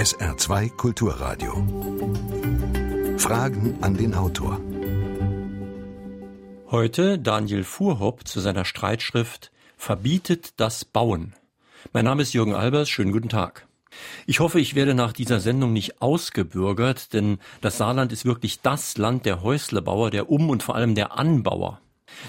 [0.00, 1.52] SR2 Kulturradio.
[3.18, 4.58] Fragen an den Autor.
[6.70, 11.34] Heute Daniel Fuhrhopp zu seiner Streitschrift Verbietet das Bauen.
[11.92, 13.66] Mein Name ist Jürgen Albers, schönen guten Tag.
[14.24, 18.96] Ich hoffe, ich werde nach dieser Sendung nicht ausgebürgert, denn das Saarland ist wirklich das
[18.96, 21.82] Land der Häuslebauer, der Um- und vor allem der Anbauer.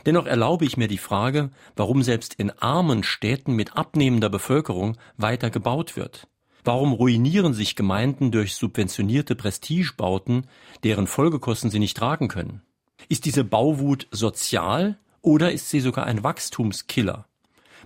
[0.06, 5.50] Dennoch erlaube ich mir die Frage, warum selbst in armen Städten mit abnehmender Bevölkerung weiter
[5.50, 6.28] gebaut wird.
[6.64, 10.48] Warum ruinieren sich Gemeinden durch subventionierte Prestigebauten,
[10.84, 12.62] deren Folgekosten sie nicht tragen können?
[13.10, 17.26] Ist diese Bauwut sozial oder ist sie sogar ein Wachstumskiller?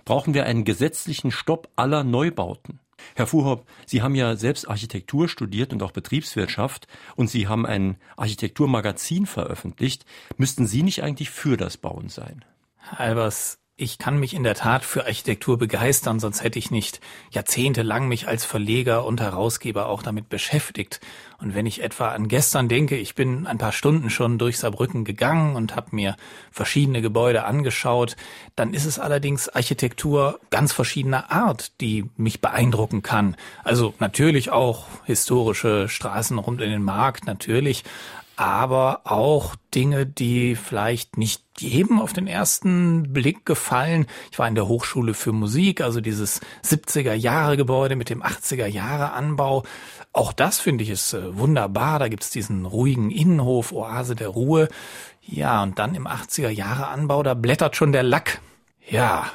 [0.04, 2.80] Brauchen wir einen gesetzlichen Stopp aller Neubauten?
[3.14, 7.96] Herr Fuhrhopp, Sie haben ja selbst Architektur studiert und auch Betriebswirtschaft und Sie haben ein
[8.16, 10.04] Architekturmagazin veröffentlicht.
[10.36, 12.44] Müssten Sie nicht eigentlich für das Bauen sein?
[12.90, 18.08] Albers, ich kann mich in der Tat für Architektur begeistern, sonst hätte ich nicht jahrzehntelang
[18.08, 20.98] mich als Verleger und Herausgeber auch damit beschäftigt.
[21.38, 25.04] Und wenn ich etwa an gestern denke, ich bin ein paar Stunden schon durch Saarbrücken
[25.04, 26.16] gegangen und habe mir
[26.50, 28.16] verschiedene Gebäude angeschaut,
[28.54, 33.36] dann ist es allerdings Architektur ganz verschiedener Art, die mich beeindrucken kann.
[33.62, 37.84] Also natürlich auch historische Straßen rund in den Markt, natürlich,
[38.36, 44.06] aber auch Dinge, die vielleicht nicht jedem auf den ersten Blick gefallen.
[44.30, 48.66] Ich war in der Hochschule für Musik, also dieses 70er Jahre Gebäude mit dem 80er
[48.66, 49.64] Jahre Anbau.
[50.12, 51.98] Auch das finde ich ist äh, wunderbar.
[51.98, 54.68] Da gibt's diesen ruhigen Innenhof, Oase der Ruhe.
[55.22, 58.40] Ja, und dann im 80er Jahre Anbau, da blättert schon der Lack.
[58.88, 59.26] Ja,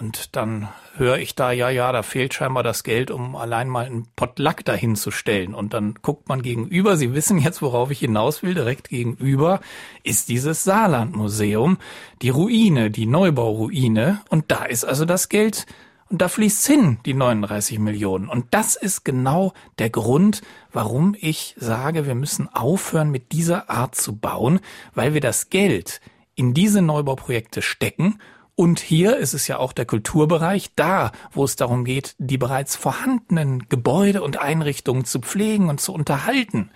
[0.00, 3.86] und dann höre ich da, ja, ja, da fehlt scheinbar das Geld, um allein mal
[3.86, 5.54] einen Pott Lack dahin zu stellen.
[5.54, 9.60] Und dann guckt man gegenüber, Sie wissen jetzt, worauf ich hinaus will, direkt gegenüber
[10.04, 11.78] ist dieses Saarlandmuseum,
[12.22, 14.20] die Ruine, die Neubauruine.
[14.28, 15.66] Und da ist also das Geld
[16.10, 18.28] und da fließt hin, die 39 Millionen.
[18.28, 23.94] Und das ist genau der Grund, warum ich sage, wir müssen aufhören, mit dieser Art
[23.94, 24.60] zu bauen,
[24.94, 26.00] weil wir das Geld
[26.34, 28.18] in diese Neubauprojekte stecken
[28.58, 32.74] und hier ist es ja auch der Kulturbereich, da, wo es darum geht, die bereits
[32.74, 36.72] vorhandenen Gebäude und Einrichtungen zu pflegen und zu unterhalten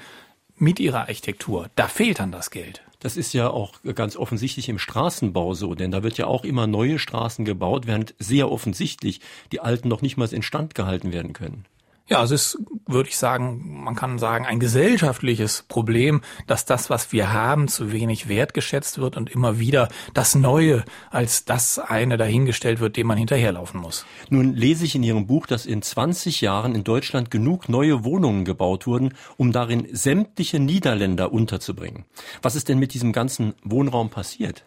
[0.55, 1.71] mit ihrer Architektur.
[1.75, 2.83] Da fehlt dann das Geld.
[3.01, 6.69] Das ist ja auch ganz offensichtlich im Straßenbau so, denn da wird ja auch immer
[6.69, 9.21] neue Straßen gebaut, während sehr offensichtlich
[9.51, 11.65] die alten noch nicht mal instand gehalten werden können.
[12.13, 17.11] Ja, es ist, würde ich sagen, man kann sagen, ein gesellschaftliches Problem, dass das, was
[17.11, 22.81] wir haben, zu wenig wertgeschätzt wird und immer wieder das Neue als das eine dahingestellt
[22.81, 24.05] wird, dem man hinterherlaufen muss.
[24.29, 28.45] Nun lese ich in Ihrem Buch, dass in 20 Jahren in Deutschland genug neue Wohnungen
[28.45, 32.05] gebaut wurden, um darin sämtliche Niederländer unterzubringen.
[32.43, 34.65] Was ist denn mit diesem ganzen Wohnraum passiert?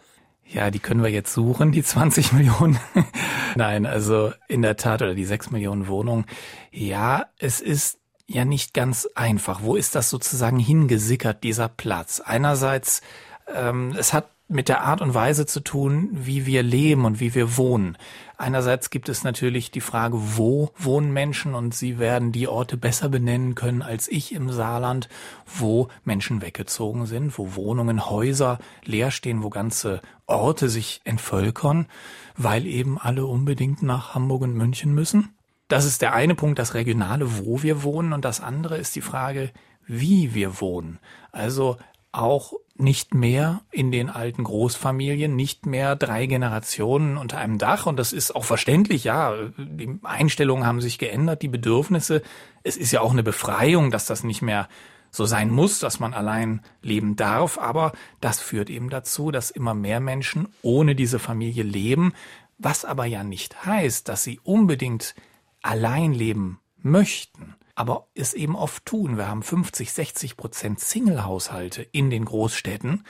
[0.47, 2.79] Ja, die können wir jetzt suchen, die 20 Millionen.
[3.55, 6.25] Nein, also in der Tat, oder die 6 Millionen Wohnungen.
[6.71, 9.61] Ja, es ist ja nicht ganz einfach.
[9.63, 12.19] Wo ist das sozusagen hingesickert, dieser Platz?
[12.19, 13.01] Einerseits,
[13.53, 17.33] ähm, es hat mit der Art und Weise zu tun, wie wir leben und wie
[17.33, 17.97] wir wohnen.
[18.37, 23.09] Einerseits gibt es natürlich die Frage, wo wohnen Menschen und sie werden die Orte besser
[23.09, 25.09] benennen können als ich im Saarland,
[25.45, 31.87] wo Menschen weggezogen sind, wo Wohnungen, Häuser leer stehen, wo ganze Orte sich entvölkern,
[32.37, 35.35] weil eben alle unbedingt nach Hamburg und München müssen.
[35.67, 39.01] Das ist der eine Punkt, das Regionale, wo wir wohnen und das andere ist die
[39.01, 39.51] Frage,
[39.87, 40.99] wie wir wohnen.
[41.31, 41.77] Also
[42.11, 47.85] auch nicht mehr in den alten Großfamilien, nicht mehr drei Generationen unter einem Dach.
[47.85, 49.33] Und das ist auch verständlich, ja.
[49.57, 52.21] Die Einstellungen haben sich geändert, die Bedürfnisse.
[52.63, 54.67] Es ist ja auch eine Befreiung, dass das nicht mehr
[55.09, 57.57] so sein muss, dass man allein leben darf.
[57.57, 62.13] Aber das führt eben dazu, dass immer mehr Menschen ohne diese Familie leben.
[62.57, 65.15] Was aber ja nicht heißt, dass sie unbedingt
[65.61, 69.17] allein leben möchten aber es eben oft tun.
[69.17, 73.03] Wir haben 50, 60 Prozent Single-Haushalte in den Großstädten.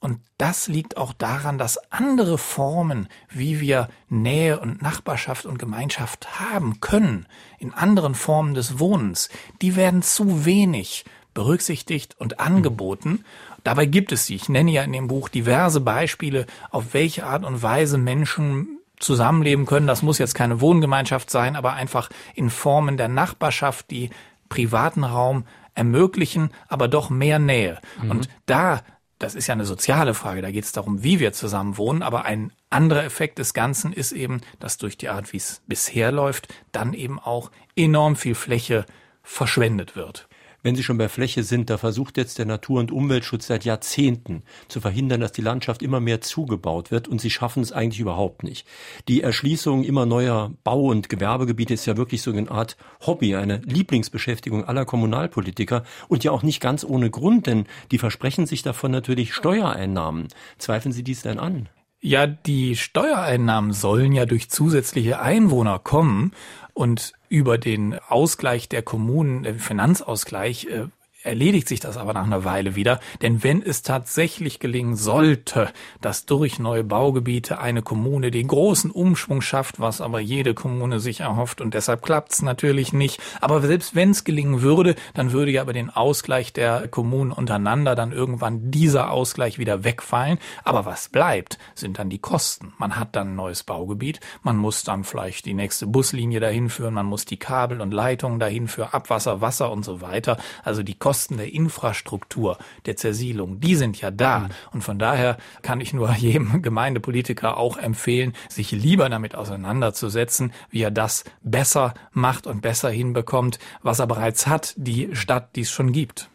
[0.00, 6.40] Und das liegt auch daran, dass andere Formen, wie wir Nähe und Nachbarschaft und Gemeinschaft
[6.40, 7.26] haben können,
[7.58, 9.28] in anderen Formen des Wohnens,
[9.60, 11.04] die werden zu wenig
[11.34, 13.24] berücksichtigt und angeboten.
[13.62, 14.34] Dabei gibt es sie.
[14.34, 19.66] Ich nenne ja in dem Buch diverse Beispiele, auf welche Art und Weise Menschen zusammenleben
[19.66, 19.86] können.
[19.86, 24.10] Das muss jetzt keine Wohngemeinschaft sein, aber einfach in Formen der Nachbarschaft, die
[24.48, 25.44] privaten Raum
[25.74, 27.80] ermöglichen, aber doch mehr Nähe.
[28.02, 28.10] Mhm.
[28.10, 28.82] Und da,
[29.18, 32.24] das ist ja eine soziale Frage, da geht es darum, wie wir zusammen wohnen, aber
[32.24, 36.52] ein anderer Effekt des Ganzen ist eben, dass durch die Art, wie es bisher läuft,
[36.72, 38.84] dann eben auch enorm viel Fläche
[39.22, 40.28] verschwendet wird.
[40.62, 44.42] Wenn Sie schon bei Fläche sind, da versucht jetzt der Natur- und Umweltschutz seit Jahrzehnten
[44.68, 48.42] zu verhindern, dass die Landschaft immer mehr zugebaut wird und sie schaffen es eigentlich überhaupt
[48.42, 48.66] nicht.
[49.08, 52.76] Die Erschließung immer neuer Bau- und Gewerbegebiete ist ja wirklich so eine Art
[53.06, 58.46] Hobby, eine Lieblingsbeschäftigung aller Kommunalpolitiker und ja auch nicht ganz ohne Grund, denn die versprechen
[58.46, 60.28] sich davon natürlich Steuereinnahmen.
[60.58, 61.68] Zweifeln Sie dies denn an?
[62.02, 66.32] Ja, die Steuereinnahmen sollen ja durch zusätzliche Einwohner kommen
[66.72, 70.88] und über den Ausgleich der Kommunen, der Finanzausgleich, äh,
[71.22, 73.00] erledigt sich das aber nach einer Weile wieder.
[73.20, 75.70] Denn wenn es tatsächlich gelingen sollte,
[76.00, 81.20] dass durch neue Baugebiete eine Kommune den großen Umschwung schafft, was aber jede Kommune sich
[81.20, 83.20] erhofft und deshalb klappt es natürlich nicht.
[83.40, 87.94] Aber selbst wenn es gelingen würde, dann würde ja aber den Ausgleich der Kommunen untereinander
[87.94, 90.38] dann irgendwann dieser Ausgleich wieder wegfallen.
[90.64, 92.72] Aber was bleibt, sind dann die Kosten.
[92.78, 96.94] Man hat dann ein neues Baugebiet, man muss dann vielleicht die nächste Buslinie dahin führen,
[96.94, 100.38] man muss die Kabel und Leitungen dahin für Abwasser, Wasser und so weiter.
[100.64, 104.38] Also die Kosten Kosten der Infrastruktur, der Zersiedlung, die sind ja da.
[104.38, 104.48] Mhm.
[104.74, 110.82] Und von daher kann ich nur jedem Gemeindepolitiker auch empfehlen, sich lieber damit auseinanderzusetzen, wie
[110.82, 115.72] er das besser macht und besser hinbekommt, was er bereits hat, die Stadt, die es
[115.72, 116.30] schon gibt.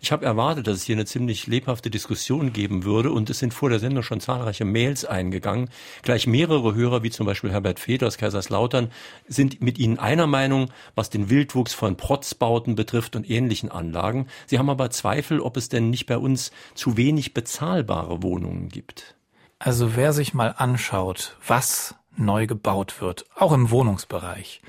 [0.00, 3.54] Ich habe erwartet, dass es hier eine ziemlich lebhafte Diskussion geben würde und es sind
[3.54, 5.68] vor der Sendung schon zahlreiche Mails eingegangen.
[6.02, 8.90] Gleich mehrere Hörer, wie zum Beispiel Herbert Feder aus Kaiserslautern,
[9.26, 14.26] sind mit Ihnen einer Meinung, was den Wildwuchs von Protzbauten betrifft und ähnlichen Anlagen.
[14.46, 19.16] Sie haben aber Zweifel, ob es denn nicht bei uns zu wenig bezahlbare Wohnungen gibt.
[19.58, 24.60] Also wer sich mal anschaut, was neu gebaut wird, auch im Wohnungsbereich,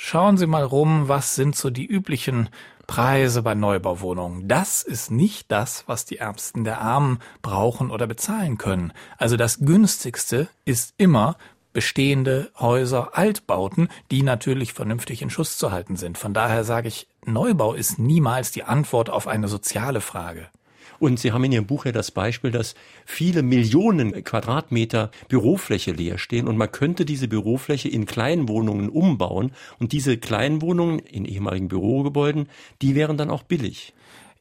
[0.00, 2.50] Schauen Sie mal rum, was sind so die üblichen
[2.88, 4.48] Preise bei Neubauwohnungen.
[4.48, 8.92] Das ist nicht das, was die Ärmsten der Armen brauchen oder bezahlen können.
[9.18, 11.36] Also das günstigste ist immer
[11.72, 16.18] bestehende Häuser, Altbauten, die natürlich vernünftig in Schuss zu halten sind.
[16.18, 20.48] Von daher sage ich, Neubau ist niemals die Antwort auf eine soziale Frage.
[20.98, 22.74] Und Sie haben in Ihrem Buch ja das Beispiel, dass
[23.04, 29.92] viele Millionen Quadratmeter Bürofläche leer stehen und man könnte diese Bürofläche in Kleinwohnungen umbauen und
[29.92, 32.48] diese Kleinwohnungen in ehemaligen Bürogebäuden,
[32.82, 33.94] die wären dann auch billig.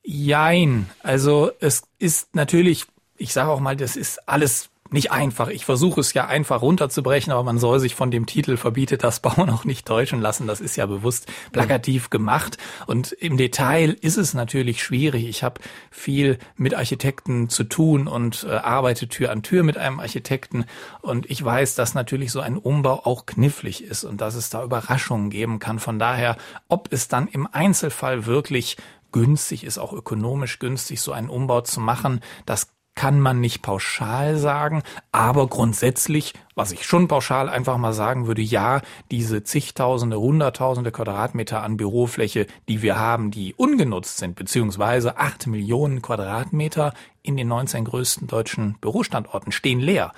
[0.04, 0.90] Jein.
[1.04, 2.86] Also es ist natürlich,
[3.18, 5.50] ich sage auch mal, das ist alles nicht einfach.
[5.50, 9.20] Ich versuche es ja einfach runterzubrechen, aber man soll sich von dem Titel verbietet das
[9.20, 10.48] Bauen auch nicht täuschen lassen.
[10.48, 12.58] Das ist ja bewusst plakativ gemacht.
[12.86, 15.28] Und im Detail ist es natürlich schwierig.
[15.28, 15.62] Ich habe
[15.92, 20.66] viel mit Architekten zu tun und äh, arbeite Tür an Tür mit einem Architekten.
[21.02, 24.64] Und ich weiß, dass natürlich so ein Umbau auch knifflig ist und dass es da
[24.64, 25.80] Überraschungen geben kann.
[25.80, 26.38] Von daher,
[26.68, 28.78] ob es dann im Einzelfall wirklich
[29.12, 32.68] günstig ist, auch ökonomisch günstig, so einen Umbau zu machen, das
[32.98, 38.42] kann man nicht pauschal sagen, aber grundsätzlich, was ich schon pauschal einfach mal sagen würde,
[38.42, 45.46] ja, diese zigtausende, hunderttausende Quadratmeter an Bürofläche, die wir haben, die ungenutzt sind, beziehungsweise acht
[45.46, 50.12] Millionen Quadratmeter in den 19 größten deutschen Bürostandorten stehen leer.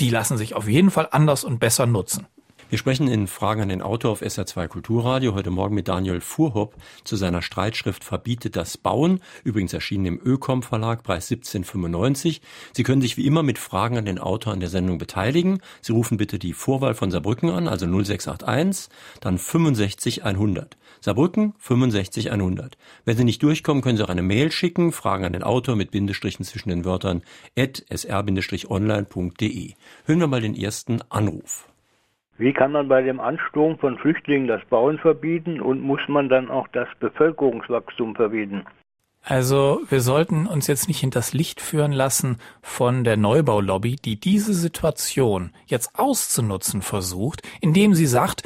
[0.00, 2.26] Die lassen sich auf jeden Fall anders und besser nutzen.
[2.72, 6.74] Wir sprechen in Fragen an den Autor auf SR2 Kulturradio heute Morgen mit Daniel Fuhrhopp
[7.04, 12.40] zu seiner Streitschrift Verbietet das Bauen, übrigens erschienen im Ökom Verlag, Preis 1795.
[12.72, 15.60] Sie können sich wie immer mit Fragen an den Autor an der Sendung beteiligen.
[15.82, 18.88] Sie rufen bitte die Vorwahl von Saarbrücken an, also 0681,
[19.20, 20.78] dann 65 100.
[21.02, 22.78] Saarbrücken 65 100.
[23.04, 25.90] Wenn Sie nicht durchkommen, können Sie auch eine Mail schicken, Fragen an den Autor mit
[25.90, 27.20] Bindestrichen zwischen den Wörtern
[27.54, 29.74] at sr-online.de.
[30.06, 31.68] Hören wir mal den ersten Anruf.
[32.42, 36.50] Wie kann man bei dem Ansturm von Flüchtlingen das Bauen verbieten und muss man dann
[36.50, 38.64] auch das Bevölkerungswachstum verbieten?
[39.22, 44.54] Also wir sollten uns jetzt nicht hinters Licht führen lassen von der Neubaulobby, die diese
[44.54, 48.42] Situation jetzt auszunutzen versucht, indem sie sagt,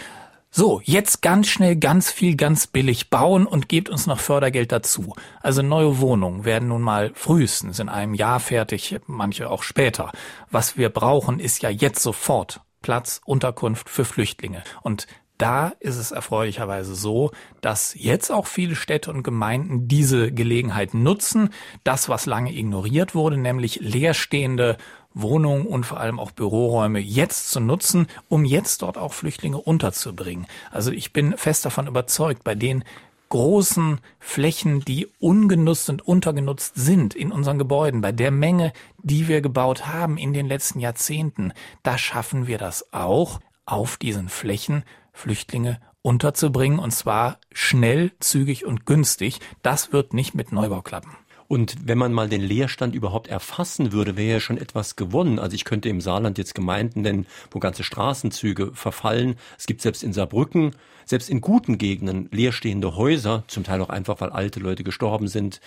[0.50, 5.14] so, jetzt ganz schnell, ganz viel, ganz billig bauen und gebt uns noch Fördergeld dazu.
[5.40, 10.12] Also neue Wohnungen werden nun mal frühestens in einem Jahr fertig, manche auch später.
[10.50, 14.62] Was wir brauchen, ist ja jetzt sofort Platz, Unterkunft für Flüchtlinge.
[14.80, 20.94] Und da ist es erfreulicherweise so, dass jetzt auch viele Städte und Gemeinden diese Gelegenheit
[20.94, 21.50] nutzen,
[21.82, 24.76] das, was lange ignoriert wurde, nämlich leerstehende
[25.14, 30.46] Wohnungen und vor allem auch Büroräume jetzt zu nutzen, um jetzt dort auch Flüchtlinge unterzubringen.
[30.70, 32.84] Also ich bin fest davon überzeugt, bei den
[33.28, 39.40] großen Flächen, die ungenutzt und untergenutzt sind in unseren Gebäuden, bei der Menge, die wir
[39.40, 41.52] gebaut haben in den letzten Jahrzehnten,
[41.82, 48.86] da schaffen wir das auch, auf diesen Flächen Flüchtlinge unterzubringen und zwar schnell, zügig und
[48.86, 49.40] günstig.
[49.62, 51.16] Das wird nicht mit Neubau klappen.
[51.48, 55.38] Und wenn man mal den Leerstand überhaupt erfassen würde, wäre ja schon etwas gewonnen.
[55.38, 59.36] Also ich könnte im Saarland jetzt Gemeinden nennen, wo ganze Straßenzüge verfallen.
[59.58, 60.74] Es gibt selbst in Saarbrücken,
[61.04, 65.60] selbst in guten Gegenden leerstehende Häuser, zum Teil auch einfach, weil alte Leute gestorben sind,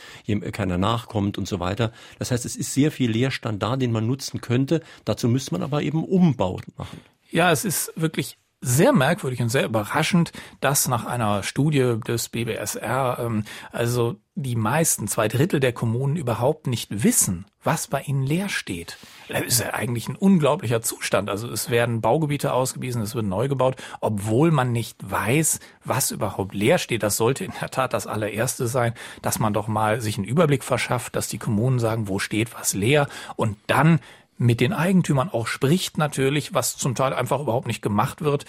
[0.52, 1.94] keiner nachkommt und so weiter.
[2.18, 4.82] Das heißt, es ist sehr viel Leerstand da, den man nutzen könnte.
[5.06, 7.00] Dazu müsste man aber eben Umbauten machen.
[7.32, 13.18] Ja, es ist wirklich sehr merkwürdig und sehr überraschend, dass nach einer Studie des BBSR
[13.20, 18.48] ähm, also die meisten, zwei Drittel der Kommunen überhaupt nicht wissen, was bei ihnen leer
[18.48, 18.98] steht.
[19.28, 21.30] Das ist ja eigentlich ein unglaublicher Zustand.
[21.30, 26.54] Also es werden Baugebiete ausgewiesen, es wird neu gebaut, obwohl man nicht weiß, was überhaupt
[26.54, 27.04] leer steht.
[27.04, 30.64] Das sollte in der Tat das allererste sein, dass man doch mal sich einen Überblick
[30.64, 34.00] verschafft, dass die Kommunen sagen, wo steht was leer und dann
[34.40, 38.46] mit den Eigentümern auch spricht natürlich, was zum Teil einfach überhaupt nicht gemacht wird,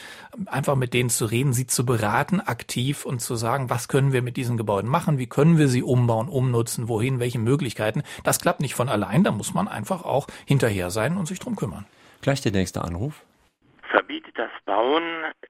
[0.47, 4.23] einfach mit denen zu reden, sie zu beraten aktiv und zu sagen, was können wir
[4.23, 8.05] mit diesen Gebäuden machen, wie können wir sie umbauen, umnutzen, wohin, welche Möglichkeiten.
[8.23, 11.57] Das klappt nicht von allein, da muss man einfach auch hinterher sein und sich drum
[11.57, 11.87] kümmern.
[12.23, 13.25] Gleich der nächste Anruf.
[13.91, 15.03] Verbietet das Bauen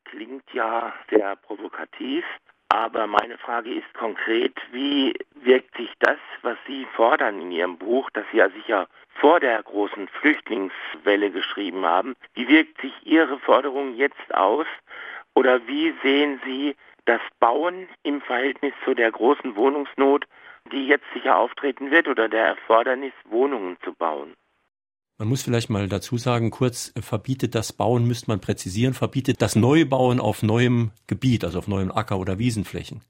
[0.07, 2.25] klingt ja sehr provokativ.
[2.73, 8.09] Aber meine Frage ist konkret, wie wirkt sich das, was Sie fordern in Ihrem Buch,
[8.15, 8.87] das Sie ja sicher
[9.21, 12.15] vor der großen Flüchtlingswelle geschrieben haben.
[12.35, 14.67] Wie wirkt sich Ihre Forderung jetzt aus
[15.35, 16.75] oder wie sehen Sie
[17.05, 20.27] das Bauen im Verhältnis zu der großen Wohnungsnot,
[20.73, 24.35] die jetzt sicher auftreten wird oder der Erfordernis, Wohnungen zu bauen?
[25.19, 29.55] Man muss vielleicht mal dazu sagen, kurz verbietet das Bauen, müsste man präzisieren, verbietet das
[29.55, 33.03] Neubauen auf neuem Gebiet, also auf neuem Acker- oder Wiesenflächen.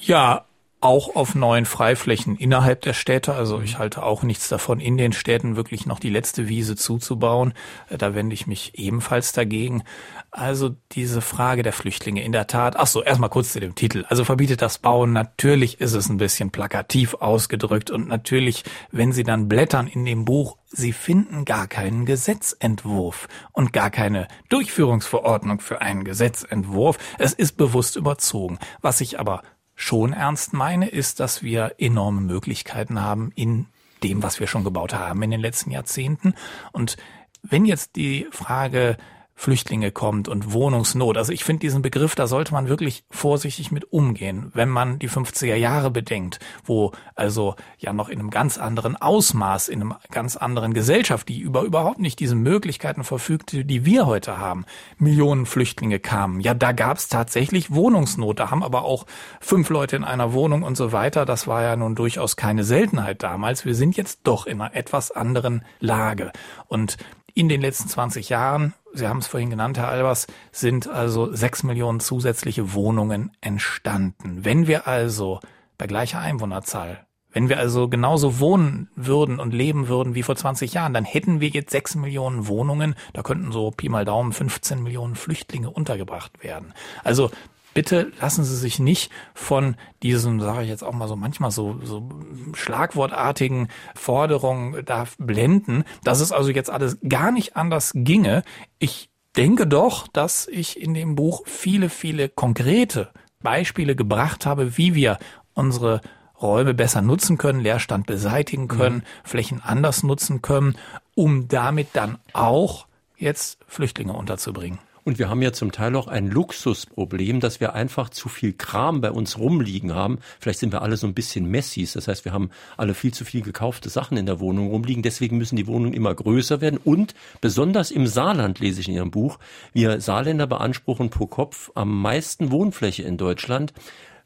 [0.00, 0.46] Ja,
[0.80, 3.34] auch auf neuen Freiflächen innerhalb der Städte.
[3.34, 7.52] Also ich halte auch nichts davon, in den Städten wirklich noch die letzte Wiese zuzubauen.
[7.88, 9.82] Äh, da wende ich mich ebenfalls dagegen.
[10.30, 12.76] Also diese Frage der Flüchtlinge in der Tat.
[12.76, 14.04] Ach so, erstmal kurz zu dem Titel.
[14.08, 15.12] Also verbietet das Bauen.
[15.12, 20.24] Natürlich ist es ein bisschen plakativ ausgedrückt und natürlich, wenn Sie dann blättern in dem
[20.24, 26.96] Buch, Sie finden gar keinen Gesetzentwurf und gar keine Durchführungsverordnung für einen Gesetzentwurf.
[27.18, 28.58] Es ist bewusst überzogen.
[28.80, 29.42] Was ich aber
[29.80, 33.66] schon ernst meine, ist, dass wir enorme Möglichkeiten haben in
[34.02, 36.34] dem, was wir schon gebaut haben in den letzten Jahrzehnten.
[36.72, 36.98] Und
[37.42, 38.98] wenn jetzt die Frage
[39.40, 41.16] Flüchtlinge kommt und Wohnungsnot.
[41.16, 45.08] Also ich finde diesen Begriff, da sollte man wirklich vorsichtig mit umgehen, wenn man die
[45.08, 50.36] 50er Jahre bedenkt, wo also ja noch in einem ganz anderen Ausmaß, in einem ganz
[50.36, 54.66] anderen Gesellschaft, die über überhaupt nicht diese Möglichkeiten verfügte, die wir heute haben,
[54.98, 56.40] Millionen Flüchtlinge kamen.
[56.40, 58.40] Ja, da gab es tatsächlich Wohnungsnot.
[58.40, 59.06] Da haben aber auch
[59.40, 61.24] fünf Leute in einer Wohnung und so weiter.
[61.24, 63.64] Das war ja nun durchaus keine Seltenheit damals.
[63.64, 66.30] Wir sind jetzt doch in einer etwas anderen Lage.
[66.68, 66.98] Und
[67.34, 71.62] in den letzten 20 Jahren, Sie haben es vorhin genannt, Herr Albers, sind also sechs
[71.62, 74.44] Millionen zusätzliche Wohnungen entstanden.
[74.44, 75.40] Wenn wir also
[75.78, 80.74] bei gleicher Einwohnerzahl wenn wir also genauso wohnen würden und leben würden wie vor 20
[80.74, 82.94] Jahren, dann hätten wir jetzt sechs Millionen Wohnungen.
[83.12, 86.74] Da könnten so Pi mal Daumen 15 Millionen Flüchtlinge untergebracht werden.
[87.04, 87.30] Also
[87.74, 91.78] bitte lassen Sie sich nicht von diesen, sage ich jetzt auch mal so manchmal so,
[91.82, 92.08] so
[92.54, 98.42] schlagwortartigen Forderungen da blenden, dass es also jetzt alles gar nicht anders ginge.
[98.78, 103.10] Ich denke doch, dass ich in dem Buch viele, viele konkrete
[103.42, 105.18] Beispiele gebracht habe, wie wir
[105.54, 106.00] unsere
[106.40, 109.02] Räume besser nutzen können, Leerstand beseitigen können, mhm.
[109.24, 110.76] Flächen anders nutzen können,
[111.14, 112.86] um damit dann auch
[113.16, 114.78] jetzt Flüchtlinge unterzubringen.
[115.04, 119.00] Und wir haben ja zum Teil auch ein Luxusproblem, dass wir einfach zu viel Kram
[119.00, 120.18] bei uns rumliegen haben.
[120.38, 121.92] Vielleicht sind wir alle so ein bisschen Messis.
[121.92, 125.02] Das heißt, wir haben alle viel zu viel gekaufte Sachen in der Wohnung rumliegen.
[125.02, 126.78] Deswegen müssen die Wohnungen immer größer werden.
[126.82, 129.38] Und besonders im Saarland lese ich in Ihrem Buch,
[129.72, 133.72] wir Saarländer beanspruchen pro Kopf am meisten Wohnfläche in Deutschland.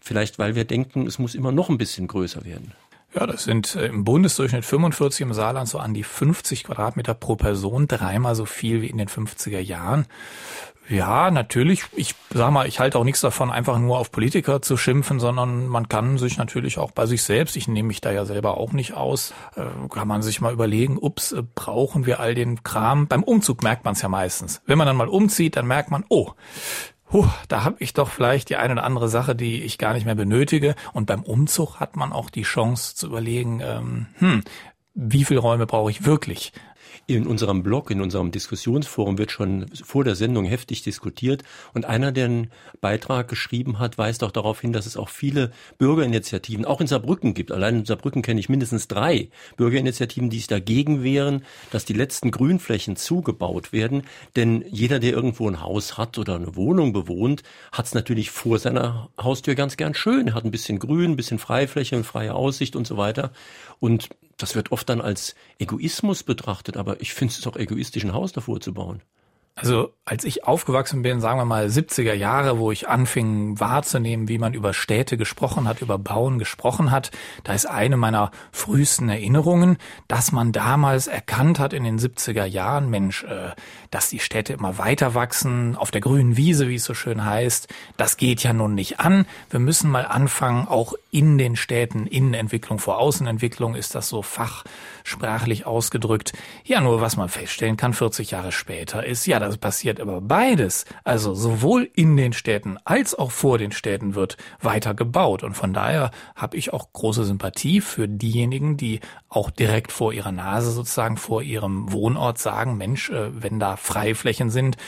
[0.00, 2.72] Vielleicht, weil wir denken, es muss immer noch ein bisschen größer werden.
[3.14, 7.36] Ja, das sind äh, im Bundesdurchschnitt 45, im Saarland so an die 50 Quadratmeter pro
[7.36, 10.06] Person, dreimal so viel wie in den 50er Jahren.
[10.88, 11.84] Ja, natürlich.
[11.92, 15.66] Ich sag mal, ich halte auch nichts davon, einfach nur auf Politiker zu schimpfen, sondern
[15.66, 18.72] man kann sich natürlich auch bei sich selbst, ich nehme mich da ja selber auch
[18.72, 23.06] nicht aus, äh, kann man sich mal überlegen, ups, äh, brauchen wir all den Kram?
[23.06, 24.60] Beim Umzug merkt man es ja meistens.
[24.66, 26.32] Wenn man dann mal umzieht, dann merkt man, oh,
[27.10, 30.06] Puh, da habe ich doch vielleicht die eine oder andere Sache, die ich gar nicht
[30.06, 30.74] mehr benötige.
[30.92, 34.42] Und beim Umzug hat man auch die Chance zu überlegen, ähm, hm,
[34.94, 36.52] wie viele Räume brauche ich wirklich?
[37.06, 41.42] In unserem Blog, in unserem Diskussionsforum wird schon vor der Sendung heftig diskutiert
[41.74, 45.52] und einer, der einen Beitrag geschrieben hat, weist auch darauf hin, dass es auch viele
[45.76, 47.52] Bürgerinitiativen, auch in Saarbrücken gibt.
[47.52, 52.30] Allein in Saarbrücken kenne ich mindestens drei Bürgerinitiativen, die sich dagegen wehren, dass die letzten
[52.30, 54.04] Grünflächen zugebaut werden.
[54.34, 58.58] Denn jeder, der irgendwo ein Haus hat oder eine Wohnung bewohnt, hat es natürlich vor
[58.58, 60.28] seiner Haustür ganz gern schön.
[60.28, 63.30] Er hat ein bisschen Grün, ein bisschen Freifläche, eine freie Aussicht und so weiter.
[63.78, 68.12] Und das wird oft dann als Egoismus betrachtet, aber ich finde es auch egoistisch, ein
[68.12, 69.02] Haus davor zu bauen.
[69.56, 74.38] Also als ich aufgewachsen bin, sagen wir mal 70er Jahre, wo ich anfing wahrzunehmen, wie
[74.38, 77.12] man über Städte gesprochen hat, über Bauen gesprochen hat,
[77.44, 82.90] da ist eine meiner frühesten Erinnerungen, dass man damals erkannt hat in den 70er Jahren,
[82.90, 83.52] Mensch, äh,
[83.92, 87.68] dass die Städte immer weiter wachsen, auf der grünen Wiese, wie es so schön heißt,
[87.96, 89.24] das geht ja nun nicht an.
[89.50, 95.64] Wir müssen mal anfangen, auch in den Städten, Innenentwicklung vor Außenentwicklung ist das so fachsprachlich
[95.64, 96.32] ausgedrückt.
[96.64, 100.86] Ja, nur was man feststellen kann, 40 Jahre später ist, ja, das passiert aber beides.
[101.04, 105.44] Also sowohl in den Städten als auch vor den Städten wird weiter gebaut.
[105.44, 110.32] Und von daher habe ich auch große Sympathie für diejenigen, die auch direkt vor ihrer
[110.32, 114.78] Nase sozusagen vor ihrem Wohnort sagen, Mensch, äh, wenn da Freiflächen sind,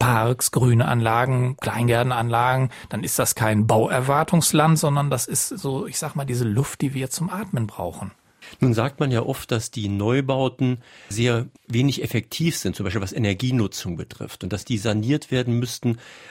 [0.00, 6.16] Parks, grüne Anlagen, Kleingärtenanlagen, dann ist das kein Bauerwartungsland, sondern das ist so, ich sag
[6.16, 8.10] mal, diese Luft, die wir zum Atmen brauchen.
[8.58, 10.78] Nun sagt man ja oft, dass die Neubauten
[11.08, 15.90] sehr wenig effektiv sind, zum Beispiel was Energienutzung betrifft, und dass die saniert werden müssten.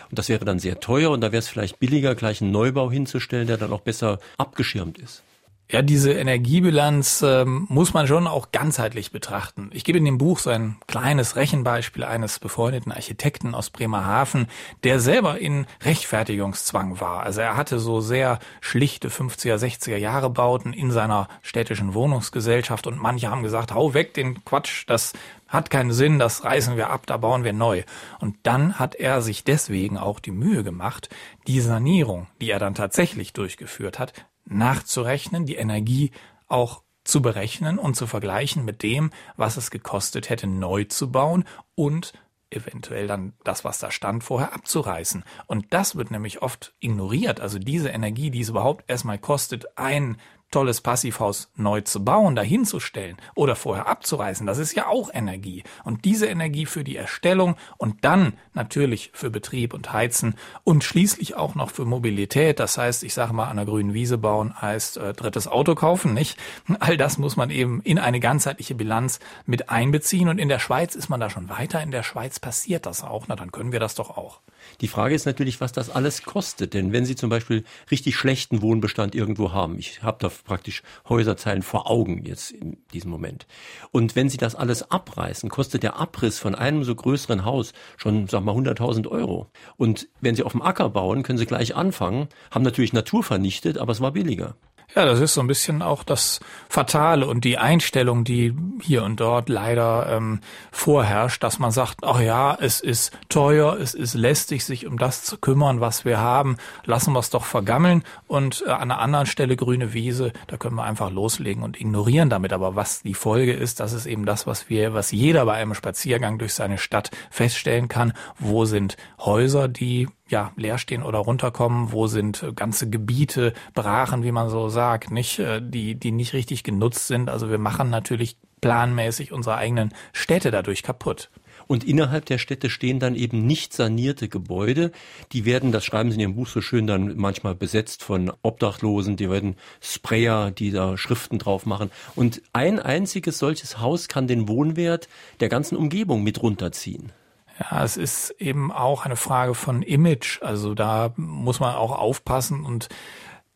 [0.10, 2.92] Und das wäre dann sehr teuer und da wäre es vielleicht billiger, gleich einen Neubau
[2.92, 5.24] hinzustellen, der dann auch besser abgeschirmt ist.
[5.72, 9.70] Ja, diese Energiebilanz ähm, muss man schon auch ganzheitlich betrachten.
[9.72, 14.48] Ich gebe in dem Buch so ein kleines Rechenbeispiel eines befreundeten Architekten aus Bremerhaven,
[14.84, 17.22] der selber in Rechtfertigungszwang war.
[17.22, 23.00] Also er hatte so sehr schlichte 50er, 60er Jahre Bauten in seiner städtischen Wohnungsgesellschaft und
[23.00, 25.14] manche haben gesagt, hau weg den Quatsch, das
[25.48, 27.84] hat keinen Sinn, das reißen wir ab, da bauen wir neu.
[28.20, 31.10] Und dann hat er sich deswegen auch die Mühe gemacht,
[31.46, 34.14] die Sanierung, die er dann tatsächlich durchgeführt hat,
[34.50, 36.12] nachzurechnen, die Energie
[36.48, 41.46] auch zu berechnen und zu vergleichen mit dem, was es gekostet hätte, neu zu bauen
[41.76, 42.14] und
[42.52, 45.24] eventuell dann das, was da stand, vorher abzureißen.
[45.48, 47.40] Und das wird nämlich oft ignoriert.
[47.40, 50.18] Also diese Energie, die es überhaupt erstmal kostet, ein
[50.52, 55.64] tolles Passivhaus neu zu bauen, dahinzustellen oder vorher abzureißen, das ist ja auch Energie.
[55.84, 61.36] Und diese Energie für die Erstellung und dann natürlich für Betrieb und Heizen und schließlich
[61.36, 62.60] auch noch für Mobilität.
[62.60, 66.14] Das heißt, ich sage mal, an der grünen Wiese bauen heißt äh, drittes Auto kaufen,
[66.14, 66.38] nicht?
[66.80, 70.30] All das muss man eben in eine ganzheitliche Bilanz mit einbeziehen.
[70.30, 71.82] Und in der Schweiz ist man da schon weiter.
[71.82, 73.26] In der Schweiz passiert das auch.
[73.28, 74.42] Na, dann können wir das doch auch.
[74.82, 76.74] Die Frage ist natürlich, was das alles kostet.
[76.74, 81.62] Denn wenn Sie zum Beispiel richtig schlechten Wohnbestand irgendwo haben, ich habe da praktisch Häuserzeilen
[81.62, 83.48] vor Augen jetzt in diesem Moment.
[83.92, 88.28] Und wenn Sie das alles abreißen, kostet der Abriss von einem so größeren Haus schon,
[88.28, 89.52] sag mal, 100.000 Euro.
[89.78, 93.78] Und wenn Sie auf dem Acker bauen, können Sie gleich anfangen, haben natürlich Natur vernichtet,
[93.78, 94.56] aber es war billiger.
[94.96, 99.20] Ja, das ist so ein bisschen auch das Fatale und die Einstellung, die hier und
[99.20, 100.40] dort leider ähm,
[100.72, 105.24] vorherrscht, dass man sagt, ach ja, es ist teuer, es ist lästig, sich um das
[105.24, 109.28] zu kümmern, was wir haben, lassen wir es doch vergammeln und äh, an einer anderen
[109.28, 112.52] Stelle grüne Wiese, da können wir einfach loslegen und ignorieren damit.
[112.52, 115.76] Aber was die Folge ist, das ist eben das, was wir, was jeder bei einem
[115.76, 118.14] Spaziergang durch seine Stadt feststellen kann.
[118.40, 124.24] Wo sind Häuser, die ja, leer stehen oder runterkommen, wo sind äh, ganze Gebiete, Brachen,
[124.24, 127.30] wie man so sagt, nicht, äh, die, die nicht richtig genutzt sind.
[127.30, 131.30] Also wir machen natürlich planmäßig unsere eigenen Städte dadurch kaputt.
[131.68, 134.92] Und innerhalb der Städte stehen dann eben nicht sanierte Gebäude.
[135.34, 139.18] Die werden, das schreiben Sie in Ihrem Buch so schön, dann manchmal besetzt von Obdachlosen.
[139.18, 141.92] Die werden Sprayer, die da Schriften drauf machen.
[142.16, 145.08] Und ein einziges solches Haus kann den Wohnwert
[145.42, 147.12] der ganzen Umgebung mit runterziehen.
[147.60, 150.42] Ja, es ist eben auch eine Frage von Image.
[150.42, 152.88] Also da muss man auch aufpassen und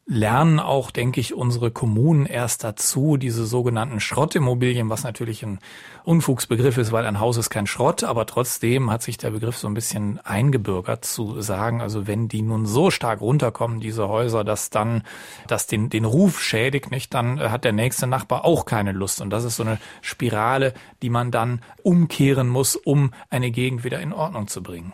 [0.05, 5.59] lernen auch, denke ich, unsere Kommunen erst dazu, diese sogenannten Schrottimmobilien, was natürlich ein
[6.03, 9.67] Unfugsbegriff ist, weil ein Haus ist kein Schrott, aber trotzdem hat sich der Begriff so
[9.67, 14.69] ein bisschen eingebürgert zu sagen, also wenn die nun so stark runterkommen, diese Häuser, dass
[14.69, 15.03] dann
[15.47, 19.21] das den, den Ruf schädigt, nicht, dann hat der nächste Nachbar auch keine Lust.
[19.21, 24.01] Und das ist so eine Spirale, die man dann umkehren muss, um eine Gegend wieder
[24.01, 24.93] in Ordnung zu bringen.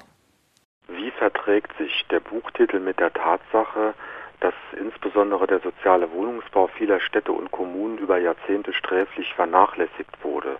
[0.87, 3.95] Wie verträgt sich der Buchtitel mit der Tatsache,
[4.39, 10.57] dass insbesondere der soziale Wohnungsbau vieler Städte und Kommunen über Jahrzehnte sträflich vernachlässigt wurde.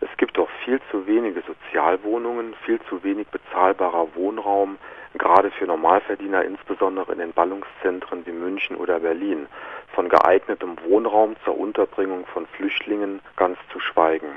[0.00, 4.78] Es gibt doch viel zu wenige Sozialwohnungen, viel zu wenig bezahlbarer Wohnraum,
[5.18, 9.46] gerade für Normalverdiener, insbesondere in den Ballungszentren wie München oder Berlin.
[9.94, 14.28] Von geeignetem Wohnraum zur Unterbringung von Flüchtlingen ganz zu schweigen.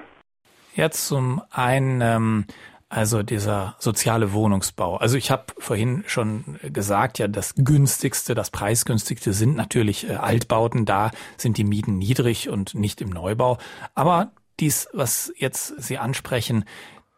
[0.74, 2.46] Jetzt zum einen ähm,
[2.93, 4.97] also dieser soziale Wohnungsbau.
[4.97, 10.86] Also ich habe vorhin schon gesagt, ja, das günstigste, das preisgünstigste sind natürlich äh, Altbauten.
[10.86, 13.58] Da sind die Mieten niedrig und nicht im Neubau.
[13.95, 16.65] Aber dies, was jetzt Sie ansprechen,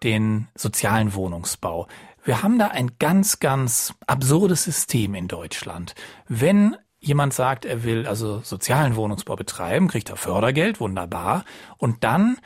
[0.02, 1.88] den sozialen Wohnungsbau.
[2.24, 5.94] Wir haben da ein ganz, ganz absurdes System in Deutschland.
[6.30, 11.44] Wenn jemand sagt, er will also sozialen Wohnungsbau betreiben, kriegt er Fördergeld, wunderbar.
[11.78, 12.38] Und dann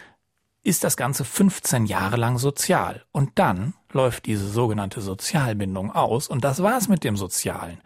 [0.63, 3.03] ist das Ganze 15 Jahre lang sozial.
[3.11, 7.79] Und dann läuft diese sogenannte Sozialbindung aus und das war's mit dem Sozialen.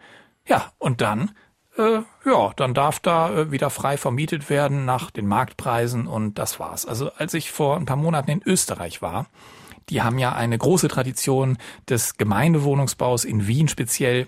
[0.46, 1.30] Ja, und dann,
[1.78, 6.60] äh, ja, dann darf da äh, wieder frei vermietet werden nach den Marktpreisen und das
[6.60, 6.84] war's.
[6.84, 9.26] Also als ich vor ein paar Monaten in Österreich war,
[9.88, 11.58] die haben ja eine große Tradition
[11.88, 14.26] des Gemeindewohnungsbaus in Wien speziell.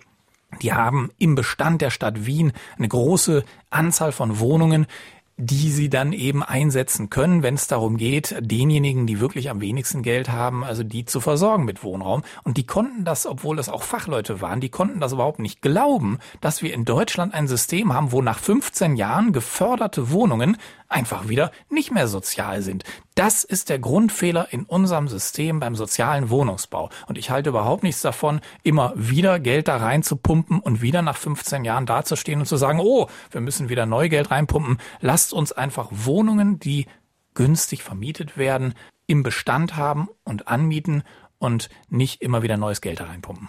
[0.63, 4.87] Die haben im Bestand der Stadt Wien eine große Anzahl von Wohnungen,
[5.39, 10.03] die sie dann eben einsetzen können, wenn es darum geht, denjenigen, die wirklich am wenigsten
[10.03, 12.23] Geld haben, also die zu versorgen mit Wohnraum.
[12.43, 16.19] Und die konnten das, obwohl das auch Fachleute waren, die konnten das überhaupt nicht glauben,
[16.41, 20.57] dass wir in Deutschland ein System haben, wo nach 15 Jahren geförderte Wohnungen
[20.89, 22.85] einfach wieder nicht mehr sozial sind.
[23.15, 26.91] Das ist der Grundfehler in unserem System beim sozialen Wohnungsbau.
[27.09, 31.65] Und ich halte überhaupt nichts davon, immer wieder Geld da reinzupumpen und wieder nach 15
[31.65, 34.79] Jahren dazustehen und zu sagen, oh, wir müssen wieder neu Geld reinpumpen.
[35.01, 36.87] Lasst uns einfach Wohnungen, die
[37.35, 38.75] günstig vermietet werden,
[39.07, 41.03] im Bestand haben und anmieten
[41.39, 43.49] und nicht immer wieder neues Geld da reinpumpen.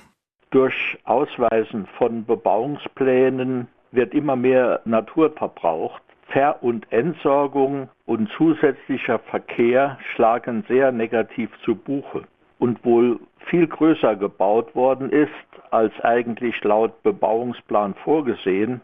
[0.52, 6.04] Durch Ausweisen von Bebauungsplänen wird immer mehr Natur verbraucht.
[6.30, 12.24] Ver- und Entsorgung und zusätzlicher Verkehr schlagen sehr negativ zu Buche.
[12.60, 15.30] Und wohl viel größer gebaut worden ist,
[15.72, 18.82] als eigentlich laut Bebauungsplan vorgesehen,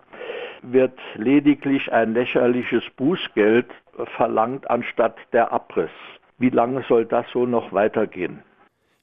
[0.62, 3.68] wird lediglich ein lächerliches Bußgeld
[4.16, 5.92] verlangt anstatt der Abriss.
[6.38, 8.40] Wie lange soll das so noch weitergehen?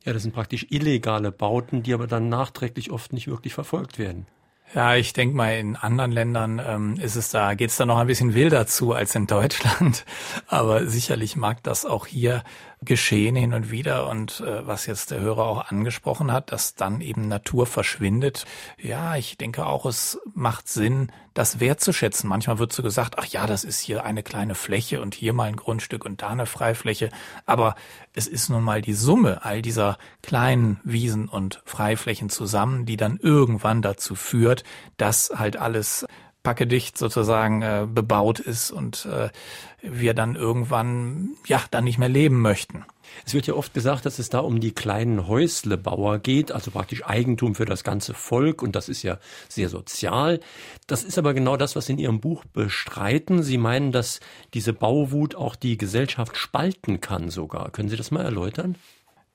[0.05, 4.26] Ja, das sind praktisch illegale Bauten, die aber dann nachträglich oft nicht wirklich verfolgt werden.
[4.72, 8.06] Ja, ich denke mal, in anderen Ländern ähm, ist es da, geht's da noch ein
[8.06, 10.04] bisschen wilder zu als in Deutschland.
[10.46, 12.44] Aber sicherlich mag das auch hier
[12.82, 17.02] geschehen hin und wieder und äh, was jetzt der Hörer auch angesprochen hat, dass dann
[17.02, 18.46] eben Natur verschwindet.
[18.78, 22.28] Ja, ich denke auch, es macht Sinn, das wertzuschätzen.
[22.28, 25.44] Manchmal wird so gesagt, ach ja, das ist hier eine kleine Fläche und hier mal
[25.44, 27.10] ein Grundstück und da eine Freifläche.
[27.44, 27.74] Aber
[28.14, 33.18] es ist nun mal die Summe all dieser kleinen Wiesen und Freiflächen zusammen, die dann
[33.18, 34.64] irgendwann dazu führt,
[34.96, 36.06] dass halt alles
[36.42, 39.29] packedicht sozusagen äh, bebaut ist und äh,
[39.83, 42.85] wir dann irgendwann ja dann nicht mehr leben möchten.
[43.26, 47.05] Es wird ja oft gesagt, dass es da um die kleinen Häuslebauer geht, also praktisch
[47.05, 50.40] Eigentum für das ganze Volk und das ist ja sehr sozial.
[50.87, 53.42] Das ist aber genau das, was Sie in Ihrem Buch bestreiten.
[53.42, 54.20] Sie meinen, dass
[54.55, 57.70] diese Bauwut auch die Gesellschaft spalten kann sogar.
[57.70, 58.76] Können Sie das mal erläutern?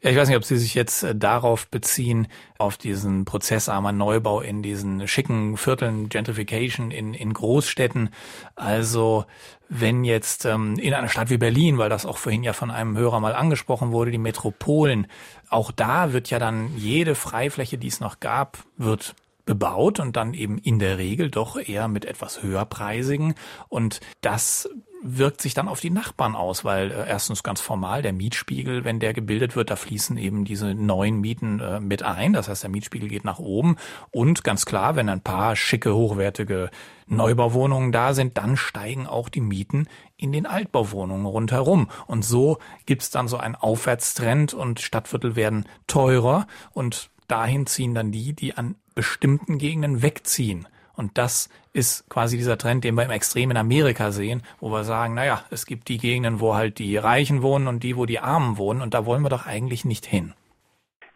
[0.06, 2.28] Ja, ich weiß nicht, ob Sie sich jetzt äh, darauf beziehen,
[2.60, 8.12] auf diesen prozessarmer Neubau in diesen schicken Vierteln, Gentrification in, in Großstädten.
[8.56, 9.26] Also
[9.68, 12.96] wenn jetzt ähm, in einer Stadt wie Berlin, weil das auch vorhin ja von einem
[12.96, 15.08] Hörer mal angesprochen wurde, die Metropolen,
[15.50, 20.34] auch da wird ja dann jede Freifläche, die es noch gab, wird bebaut und dann
[20.34, 23.36] eben in der Regel doch eher mit etwas höherpreisigen.
[23.70, 24.70] Und das
[25.08, 29.00] wirkt sich dann auf die Nachbarn aus, weil äh, erstens ganz formal der Mietspiegel, wenn
[29.00, 32.34] der gebildet wird, da fließen eben diese neuen Mieten äh, mit ein.
[32.34, 33.76] Das heißt, der Mietspiegel geht nach oben.
[34.10, 36.72] Und ganz klar, wenn ein paar schicke, hochwertige
[37.08, 41.90] Neubauwohnungen da sind, dann steigen auch die Mieten in den Altbauwohnungen rundherum.
[42.08, 48.12] Und so gibt's dann so einen Aufwärtstrend und Stadtviertel werden teurer und dahin ziehen dann
[48.12, 50.68] die, die an bestimmten Gegenden wegziehen.
[50.96, 54.84] Und das ist quasi dieser Trend, den wir im Extrem in Amerika sehen, wo wir
[54.84, 58.20] sagen, naja, es gibt die Gegenden, wo halt die Reichen wohnen und die, wo die
[58.20, 58.82] Armen wohnen.
[58.82, 60.34] Und da wollen wir doch eigentlich nicht hin.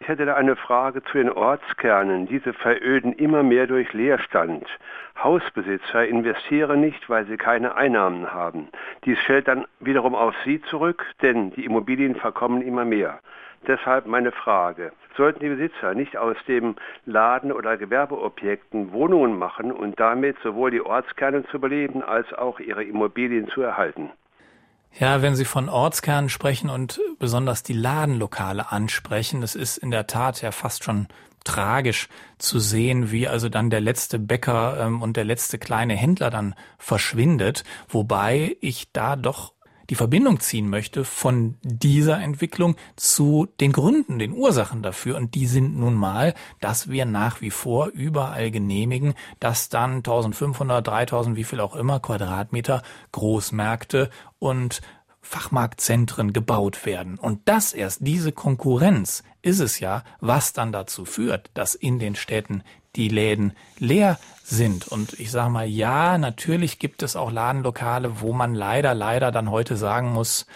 [0.00, 2.26] Ich hätte da eine Frage zu den Ortskernen.
[2.26, 4.66] Diese veröden immer mehr durch Leerstand.
[5.22, 8.68] Hausbesitzer investieren nicht, weil sie keine Einnahmen haben.
[9.04, 13.20] Dies fällt dann wiederum auf sie zurück, denn die Immobilien verkommen immer mehr.
[13.66, 14.92] Deshalb meine Frage.
[15.16, 20.80] Sollten die Besitzer nicht aus dem Laden- oder Gewerbeobjekten Wohnungen machen und damit sowohl die
[20.80, 24.10] Ortskerne zu beleben als auch ihre Immobilien zu erhalten?
[24.98, 30.06] Ja, wenn Sie von Ortskernen sprechen und besonders die Ladenlokale ansprechen, das ist in der
[30.06, 31.06] Tat ja fast schon
[31.44, 36.30] tragisch zu sehen, wie also dann der letzte Bäcker ähm, und der letzte kleine Händler
[36.30, 39.54] dann verschwindet, wobei ich da doch
[39.90, 45.16] die Verbindung ziehen möchte von dieser Entwicklung zu den Gründen, den Ursachen dafür.
[45.16, 50.86] Und die sind nun mal, dass wir nach wie vor überall genehmigen, dass dann 1500,
[50.86, 54.80] 3000, wie viel auch immer Quadratmeter Großmärkte und
[55.30, 57.16] Fachmarktzentren gebaut werden.
[57.16, 62.16] Und das erst, diese Konkurrenz ist es ja, was dann dazu führt, dass in den
[62.16, 62.64] Städten
[62.96, 64.88] die Läden leer sind.
[64.88, 69.52] Und ich sage mal, ja, natürlich gibt es auch Ladenlokale, wo man leider, leider dann
[69.52, 70.46] heute sagen muss,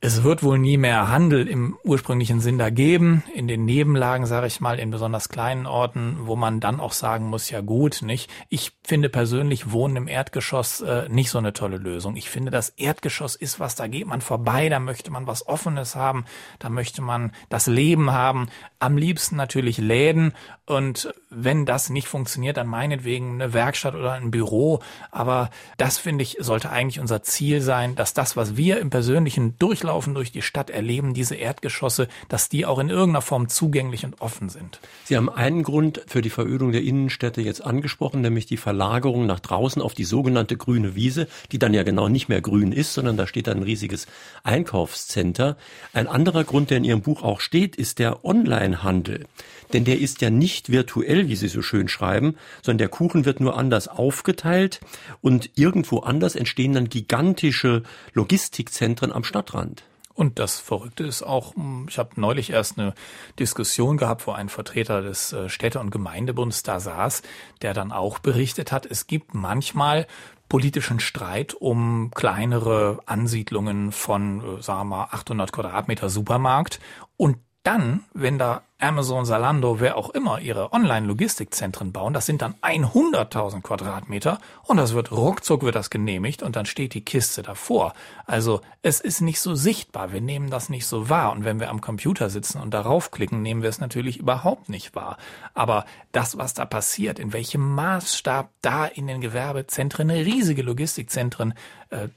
[0.00, 3.22] es wird wohl nie mehr Handel im ursprünglichen Sinn da geben.
[3.34, 7.26] In den Nebenlagen, sage ich mal, in besonders kleinen Orten, wo man dann auch sagen
[7.26, 8.30] muss, ja gut, nicht.
[8.50, 12.16] Ich finde persönlich Wohnen im Erdgeschoss äh, nicht so eine tolle Lösung.
[12.16, 15.96] Ich finde, das Erdgeschoss ist was, da geht man vorbei, da möchte man was Offenes
[15.96, 16.26] haben,
[16.58, 18.48] da möchte man das Leben haben.
[18.78, 20.34] Am liebsten natürlich Läden
[20.66, 24.80] und wenn das nicht funktioniert, dann meinetwegen eine Werkstatt oder ein Büro.
[25.10, 29.56] Aber das finde ich sollte eigentlich unser Ziel sein, dass das, was wir im persönlichen
[29.86, 34.20] Durchlaufen durch die Stadt erleben, diese Erdgeschosse, dass die auch in irgendeiner Form zugänglich und
[34.20, 34.80] offen sind.
[35.04, 39.38] Sie haben einen Grund für die Verödung der Innenstädte jetzt angesprochen, nämlich die Verlagerung nach
[39.38, 43.16] draußen auf die sogenannte grüne Wiese, die dann ja genau nicht mehr grün ist, sondern
[43.16, 44.08] da steht ein riesiges
[44.42, 45.56] Einkaufscenter.
[45.92, 49.26] Ein anderer Grund, der in Ihrem Buch auch steht, ist der Onlinehandel.
[49.72, 53.40] Denn der ist ja nicht virtuell, wie Sie so schön schreiben, sondern der Kuchen wird
[53.40, 54.80] nur anders aufgeteilt
[55.20, 59.84] und irgendwo anders entstehen dann gigantische Logistikzentren am Stadtrand.
[60.16, 62.94] Und das Verrückte ist auch, hm, ich habe neulich erst eine
[63.38, 67.20] Diskussion gehabt, wo ein Vertreter des äh, Städte- und Gemeindebunds da saß,
[67.60, 70.06] der dann auch berichtet hat, es gibt manchmal
[70.48, 76.80] politischen Streit um kleinere Ansiedlungen von, äh, sagen wir mal, 800 Quadratmeter Supermarkt.
[77.18, 82.56] Und dann, wenn da Amazon, Zalando, wer auch immer ihre Online-Logistikzentren bauen, das sind dann
[82.60, 87.94] 100.000 Quadratmeter und das wird ruckzuck wird das genehmigt und dann steht die Kiste davor.
[88.26, 91.70] Also es ist nicht so sichtbar, wir nehmen das nicht so wahr und wenn wir
[91.70, 95.16] am Computer sitzen und darauf klicken, nehmen wir es natürlich überhaupt nicht wahr.
[95.54, 101.54] Aber das, was da passiert, in welchem Maßstab da in den Gewerbezentren riesige Logistikzentren
[101.88, 102.08] äh,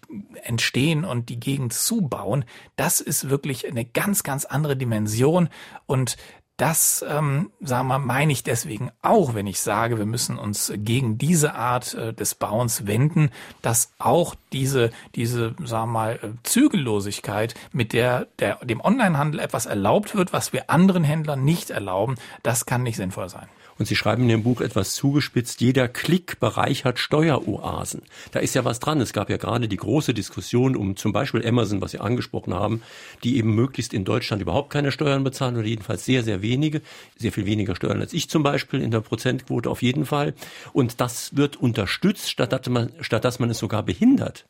[0.44, 2.44] entstehen und die Gegend zubauen,
[2.76, 5.48] das ist wirklich eine ganz, ganz andere Dimension
[5.86, 6.18] und
[6.60, 11.18] das, ähm, sagen wir, meine ich deswegen auch, wenn ich sage, wir müssen uns gegen
[11.18, 17.56] diese Art äh, des Bauens wenden, dass auch diese, diese, sagen wir mal, äh, Zügellosigkeit,
[17.72, 22.66] mit der, der dem Onlinehandel etwas erlaubt wird, was wir anderen Händlern nicht erlauben, das
[22.66, 23.48] kann nicht sinnvoll sein.
[23.80, 28.02] Und Sie schreiben in dem Buch etwas zugespitzt, jeder Klick bereichert Steueroasen.
[28.32, 29.00] Da ist ja was dran.
[29.00, 32.84] Es gab ja gerade die große Diskussion um zum Beispiel Amazon, was Sie angesprochen haben,
[33.24, 36.82] die eben möglichst in Deutschland überhaupt keine Steuern bezahlen oder jedenfalls sehr, sehr wenige,
[37.18, 40.34] sehr viel weniger Steuern als ich zum Beispiel in der Prozentquote auf jeden Fall.
[40.74, 44.46] Und das wird unterstützt, statt dass man, statt dass man es sogar behindert.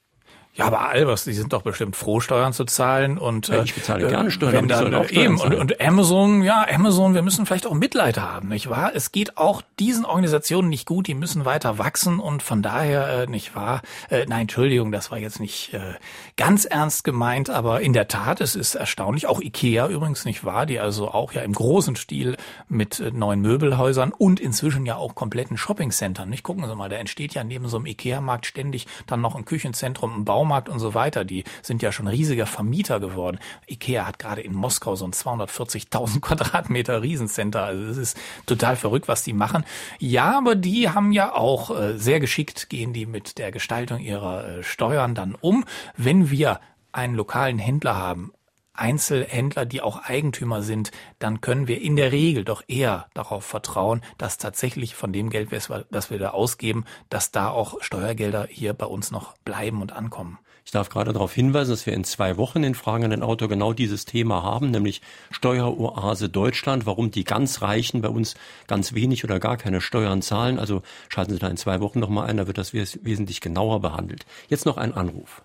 [0.55, 4.07] Ja, aber Albers, die sind doch bestimmt froh, Steuern zu zahlen und ja, ich bezahle
[4.07, 4.67] äh, gerne Steuern.
[4.67, 8.49] Dann, auch Steuern eben und, und, Amazon, ja, Amazon, wir müssen vielleicht auch Mitleid haben,
[8.49, 8.91] nicht wahr?
[8.93, 13.27] Es geht auch diesen Organisationen nicht gut, die müssen weiter wachsen und von daher, äh,
[13.27, 13.81] nicht wahr?
[14.09, 15.93] Äh, nein, Entschuldigung, das war jetzt nicht äh,
[16.35, 19.27] ganz ernst gemeint, aber in der Tat, es ist erstaunlich.
[19.27, 22.35] Auch Ikea übrigens nicht wahr, die also auch ja im großen Stil
[22.67, 26.29] mit äh, neuen Möbelhäusern und inzwischen ja auch kompletten Shoppingcentern.
[26.29, 29.45] Nicht gucken Sie mal, da entsteht ja neben so einem Ikea-Markt ständig dann noch ein
[29.45, 33.39] Küchenzentrum, ein Baum Baumarkt und so weiter, die sind ja schon riesiger Vermieter geworden.
[33.67, 37.65] Ikea hat gerade in Moskau so ein 240.000 Quadratmeter Riesencenter.
[37.65, 39.65] Also es ist total verrückt, was die machen.
[39.99, 44.47] Ja, aber die haben ja auch äh, sehr geschickt, gehen die mit der Gestaltung ihrer
[44.47, 45.65] äh, Steuern dann um.
[45.97, 46.61] Wenn wir
[46.93, 48.31] einen lokalen Händler haben,
[48.79, 54.01] Einzelhändler, die auch Eigentümer sind, dann können wir in der Regel doch eher darauf vertrauen,
[54.17, 58.85] dass tatsächlich von dem Geld, das wir da ausgeben, dass da auch Steuergelder hier bei
[58.85, 60.39] uns noch bleiben und ankommen.
[60.65, 63.47] Ich darf gerade darauf hinweisen, dass wir in zwei Wochen in Fragen an den Autor
[63.49, 68.35] genau dieses Thema haben, nämlich Steueroase Deutschland, warum die ganz Reichen bei uns
[68.67, 70.59] ganz wenig oder gar keine Steuern zahlen.
[70.59, 74.27] Also schalten Sie da in zwei Wochen nochmal ein, da wird das wesentlich genauer behandelt.
[74.47, 75.41] Jetzt noch ein Anruf.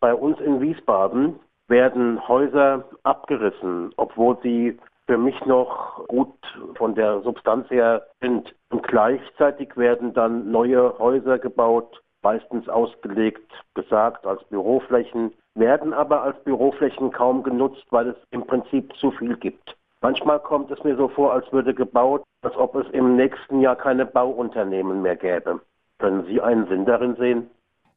[0.00, 1.34] Bei uns in Wiesbaden
[1.68, 6.34] werden Häuser abgerissen, obwohl sie für mich noch gut
[6.76, 8.54] von der Substanz her sind.
[8.70, 16.42] Und gleichzeitig werden dann neue Häuser gebaut, meistens ausgelegt, gesagt als Büroflächen, werden aber als
[16.42, 19.76] Büroflächen kaum genutzt, weil es im Prinzip zu viel gibt.
[20.00, 23.76] Manchmal kommt es mir so vor, als würde gebaut, als ob es im nächsten Jahr
[23.76, 25.60] keine Bauunternehmen mehr gäbe.
[25.98, 27.50] Können Sie einen Sinn darin sehen?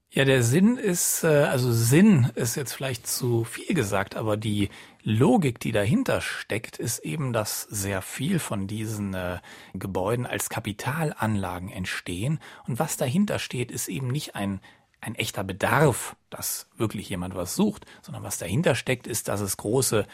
[0.10, 4.70] Ja, der Sinn ist, äh, also Sinn ist jetzt vielleicht zu viel gesagt, aber die
[5.04, 9.40] Logik, die dahinter steckt, ist eben, dass sehr viel von diesen äh,
[9.74, 12.40] Gebäuden als Kapitalanlagen entstehen.
[12.66, 14.62] Und was dahinter steht, ist eben nicht ein
[15.00, 19.56] ein echter Bedarf, dass wirklich jemand was sucht, sondern was dahinter steckt, ist, dass es
[19.58, 20.08] große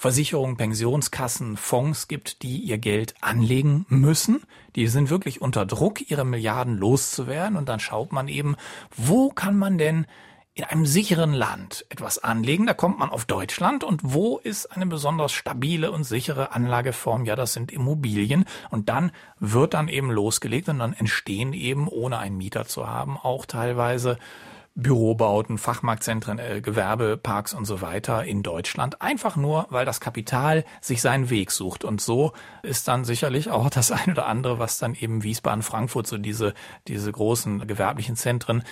[0.00, 4.40] Versicherungen, Pensionskassen, Fonds gibt, die ihr Geld anlegen müssen.
[4.74, 7.54] Die sind wirklich unter Druck, ihre Milliarden loszuwerden.
[7.58, 8.56] Und dann schaut man eben,
[8.96, 10.06] wo kann man denn
[10.54, 13.84] in einem sicheren Land etwas anlegen, da kommt man auf Deutschland.
[13.84, 17.26] Und wo ist eine besonders stabile und sichere Anlageform?
[17.26, 18.46] Ja, das sind Immobilien.
[18.70, 23.18] Und dann wird dann eben losgelegt und dann entstehen eben, ohne einen Mieter zu haben,
[23.18, 24.16] auch teilweise
[24.74, 29.02] Bürobauten, Fachmarktzentren, äh, Gewerbeparks und so weiter in Deutschland.
[29.02, 31.84] Einfach nur, weil das Kapital sich seinen Weg sucht.
[31.84, 36.06] Und so ist dann sicherlich auch das eine oder andere, was dann eben Wiesbaden, Frankfurt,
[36.06, 36.54] so diese,
[36.88, 38.62] diese großen gewerblichen Zentren,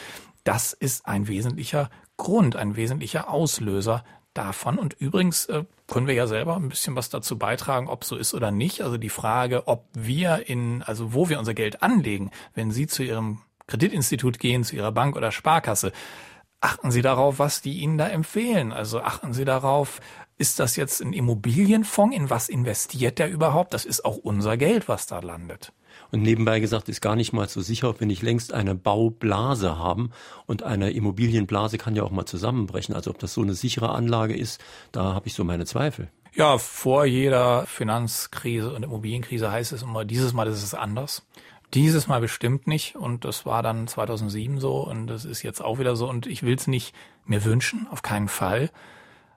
[0.45, 4.79] das ist ein wesentlicher Grund, ein wesentlicher Auslöser davon.
[4.79, 8.35] Und übrigens äh, können wir ja selber ein bisschen was dazu beitragen, ob so ist
[8.35, 8.83] oder nicht.
[8.83, 13.03] Also die Frage, ob wir in, also wo wir unser Geld anlegen, wenn Sie zu
[13.03, 15.93] Ihrem Kreditinstitut gehen, zu Ihrer Bank oder Sparkasse,
[16.61, 18.73] achten Sie darauf, was die Ihnen da empfehlen.
[18.73, 20.01] Also achten Sie darauf,
[20.39, 22.17] ist das jetzt ein Immobilienfonds?
[22.17, 23.75] In was investiert der überhaupt?
[23.75, 25.73] Das ist auch unser Geld, was da landet.
[26.11, 29.79] Und nebenbei gesagt ist gar nicht mal so sicher, ob wir nicht längst eine Baublase
[29.79, 30.11] haben.
[30.47, 32.95] Und eine Immobilienblase kann ja auch mal zusammenbrechen.
[32.95, 34.61] Also ob das so eine sichere Anlage ist,
[34.93, 36.09] da habe ich so meine Zweifel.
[36.35, 41.27] Ja, vor jeder Finanzkrise und Immobilienkrise heißt es immer, dieses Mal ist es anders.
[41.75, 42.97] Dieses Mal bestimmt nicht.
[42.97, 44.77] Und das war dann 2007 so.
[44.79, 46.09] Und das ist jetzt auch wieder so.
[46.09, 48.71] Und ich will es nicht mir wünschen, auf keinen Fall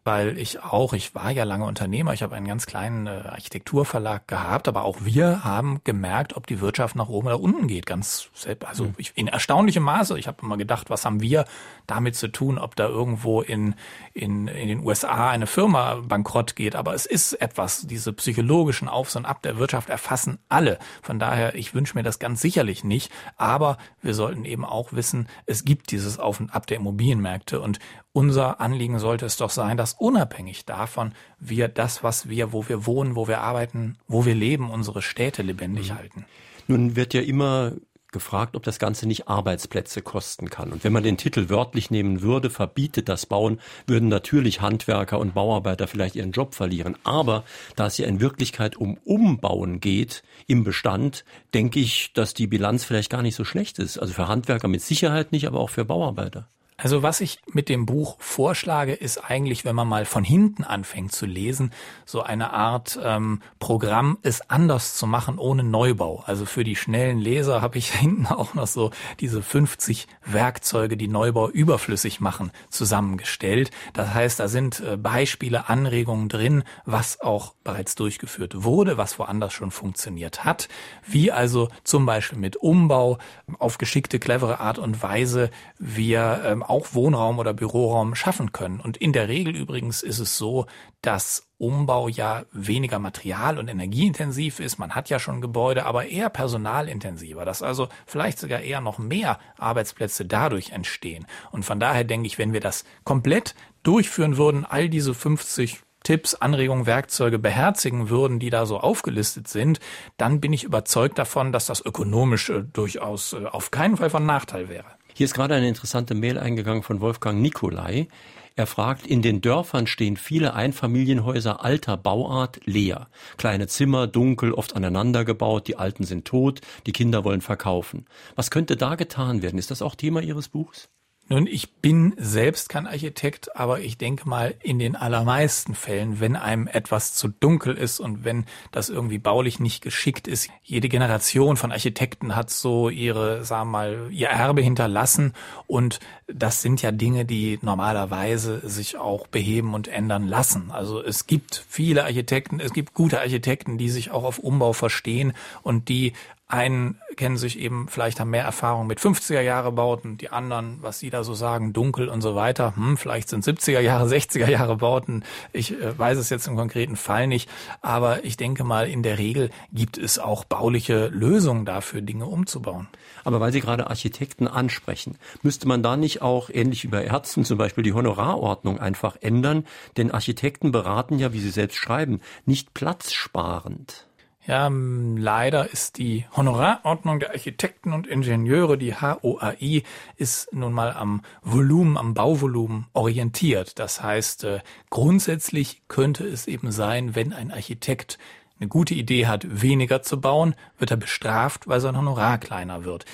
[0.04, 4.28] weil ich auch, ich war ja lange Unternehmer, ich habe einen ganz kleinen äh, Architekturverlag
[4.28, 8.30] gehabt, aber auch wir haben gemerkt, ob die Wirtschaft nach oben oder unten geht, ganz
[8.34, 8.96] selbst, also hm.
[8.98, 10.18] ich, in erstaunlichem Maße.
[10.18, 11.46] Ich habe immer gedacht, was haben wir
[11.86, 13.76] damit zu tun, ob da irgendwo in,
[14.14, 19.16] in, in den USA eine Firma bankrott geht, aber es ist etwas, diese psychologischen Aufs
[19.16, 20.80] und Ab der Wirtschaft erfassen alle.
[21.04, 25.28] Von daher, ich wünsche mir das ganz sicherlich nicht, aber wir sollten eben auch wissen,
[25.46, 27.80] es gibt dieses Auf und Ab der Immobilienmärkte und
[28.13, 32.86] unser Anliegen sollte es doch sein, dass unabhängig davon wir das, was wir, wo wir
[32.86, 35.97] wohnen, wo wir arbeiten, wo wir leben, unsere Städte lebendig mhm.
[35.97, 36.26] halten.
[36.67, 37.74] Nun wird ja immer
[38.12, 40.71] gefragt, ob das Ganze nicht Arbeitsplätze kosten kann.
[40.71, 45.34] Und wenn man den Titel wörtlich nehmen würde, verbietet das Bauen, würden natürlich Handwerker und
[45.34, 46.97] Bauarbeiter vielleicht ihren Job verlieren.
[47.04, 47.43] Aber
[47.76, 52.84] da es ja in Wirklichkeit um Umbauen geht im Bestand, denke ich, dass die Bilanz
[52.84, 53.97] vielleicht gar nicht so schlecht ist.
[53.97, 56.50] Also für Handwerker mit Sicherheit nicht, aber auch für Bauarbeiter.
[56.84, 61.12] Also was ich mit dem Buch vorschlage, ist eigentlich, wenn man mal von hinten anfängt
[61.12, 61.72] zu lesen,
[62.06, 66.24] so eine Art ähm, Programm, es anders zu machen ohne Neubau.
[66.26, 68.89] Also für die schnellen Leser habe ich hinten auch noch so
[69.20, 73.70] diese 50 Werkzeuge, die Neubau überflüssig machen, zusammengestellt.
[73.94, 79.54] Das heißt, da sind äh, Beispiele, Anregungen drin, was auch bereits durchgeführt wurde, was woanders
[79.54, 80.67] schon funktioniert hat,
[81.06, 83.20] wie also zum Beispiel mit Umbau
[83.60, 88.79] auf geschickte, clevere Art und Weise wir ähm, auch Wohnraum oder Büroraum schaffen können.
[88.79, 90.65] Und in der Regel übrigens ist es so,
[91.01, 94.79] dass Umbau ja weniger material- und energieintensiv ist.
[94.79, 99.38] Man hat ja schon Gebäude, aber eher personalintensiver, dass also vielleicht sogar eher noch mehr
[99.57, 101.27] Arbeitsplätze dadurch entstehen.
[101.51, 103.53] Und von daher denke ich, wenn wir das komplett
[103.84, 109.79] durchführen würden, all diese 50 Tipps, Anregungen, Werkzeuge beherzigen würden, die da so aufgelistet sind,
[110.17, 114.67] dann bin ich überzeugt davon, dass das ökonomisch durchaus äh, auf keinen Fall von Nachteil
[114.67, 114.86] wäre.
[115.13, 118.08] Hier ist gerade eine interessante Mail eingegangen von Wolfgang Nikolai.
[118.56, 123.08] Er fragt, in den Dörfern stehen viele Einfamilienhäuser alter Bauart leer.
[123.38, 128.06] Kleine Zimmer, dunkel, oft aneinander gebaut, die Alten sind tot, die Kinder wollen verkaufen.
[128.36, 129.60] Was könnte da getan werden?
[129.60, 130.89] Ist das auch Thema Ihres Buchs?
[131.32, 136.36] Nun, ich bin selbst kein Architekt, aber ich denke mal, in den allermeisten Fällen, wenn
[136.36, 141.56] einem etwas zu dunkel ist und wenn das irgendwie baulich nicht geschickt ist, jede Generation
[141.56, 145.32] von Architekten hat so ihre, sagen wir mal, ihr Erbe hinterlassen
[145.67, 150.70] und das sind ja Dinge, die normalerweise sich auch beheben und ändern lassen.
[150.70, 155.32] Also es gibt viele Architekten, es gibt gute Architekten, die sich auch auf Umbau verstehen
[155.63, 156.12] und die
[156.52, 161.00] einen kennen sich eben, vielleicht haben mehr Erfahrung mit 50er Jahre Bauten, die anderen, was
[161.00, 162.76] sie da so sagen, dunkel und so weiter.
[162.76, 165.24] Hm, vielleicht sind 70er Jahre, 60er Jahre Bauten.
[165.54, 167.50] Ich äh, weiß es jetzt im konkreten Fall nicht.
[167.82, 172.88] Aber ich denke mal, in der Regel gibt es auch bauliche Lösungen dafür, Dinge umzubauen.
[173.24, 177.46] Aber weil Sie gerade Architekten ansprechen, müsste man da nicht auch, ähnlich wie bei Ärzten
[177.46, 179.66] zum Beispiel, die Honorarordnung einfach ändern?
[179.98, 184.08] Denn Architekten beraten ja, wie Sie selbst schreiben, nicht platzsparend.
[184.52, 189.84] Ja, leider ist die Honorarordnung der Architekten und Ingenieure, die HOAI,
[190.18, 193.80] ist nun mal am Volumen, am Bauvolumen orientiert.
[193.80, 194.60] Das heißt, äh,
[194.90, 198.20] grundsätzlich könnte es eben sein, wenn ein Architekt
[198.60, 203.06] eine gute Idee hat, weniger zu bauen, wird er bestraft, weil sein Honorar kleiner wird.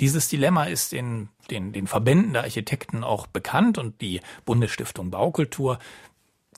[0.00, 5.78] Dieses Dilemma ist den, den, den Verbänden der Architekten auch bekannt und die Bundesstiftung Baukultur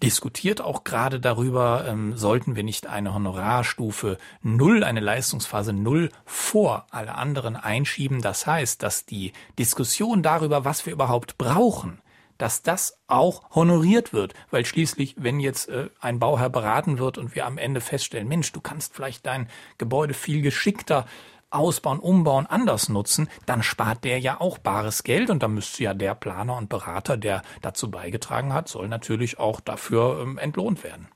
[0.03, 6.87] diskutiert auch gerade darüber, ähm, sollten wir nicht eine Honorarstufe Null, eine Leistungsphase Null vor
[6.91, 8.23] alle anderen einschieben.
[8.23, 12.01] Das heißt, dass die Diskussion darüber, was wir überhaupt brauchen,
[12.39, 14.35] dass das auch honoriert wird.
[14.51, 18.53] Weil schließlich, wenn jetzt äh, ein Bauherr beraten wird und wir am Ende feststellen, Mensch,
[18.53, 21.07] du kannst vielleicht dein Gebäude viel geschickter
[21.51, 25.95] ausbauen, umbauen, anders nutzen, dann spart der ja auch bares Geld und dann müsste ja
[25.95, 31.09] der Planer und Berater, der dazu beigetragen hat, soll natürlich auch dafür ähm, entlohnt werden.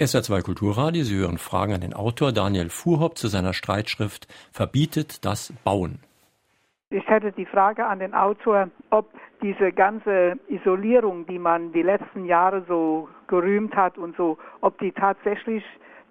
[0.00, 5.52] SR2 Kulturradio, Sie hören Fragen an den Autor Daniel Fuhrhopp zu seiner Streitschrift Verbietet das
[5.64, 5.98] Bauen.
[6.90, 9.10] Ich hätte die Frage an den Autor, ob
[9.42, 14.92] diese ganze Isolierung, die man die letzten Jahre so gerühmt hat und so, ob die
[14.92, 15.64] tatsächlich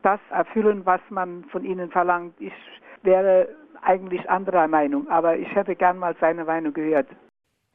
[0.03, 2.36] das erfüllen, was man von ihnen verlangt.
[2.39, 2.53] Ich
[3.03, 3.47] wäre
[3.82, 7.07] eigentlich anderer Meinung, aber ich hätte gern mal seine Meinung gehört.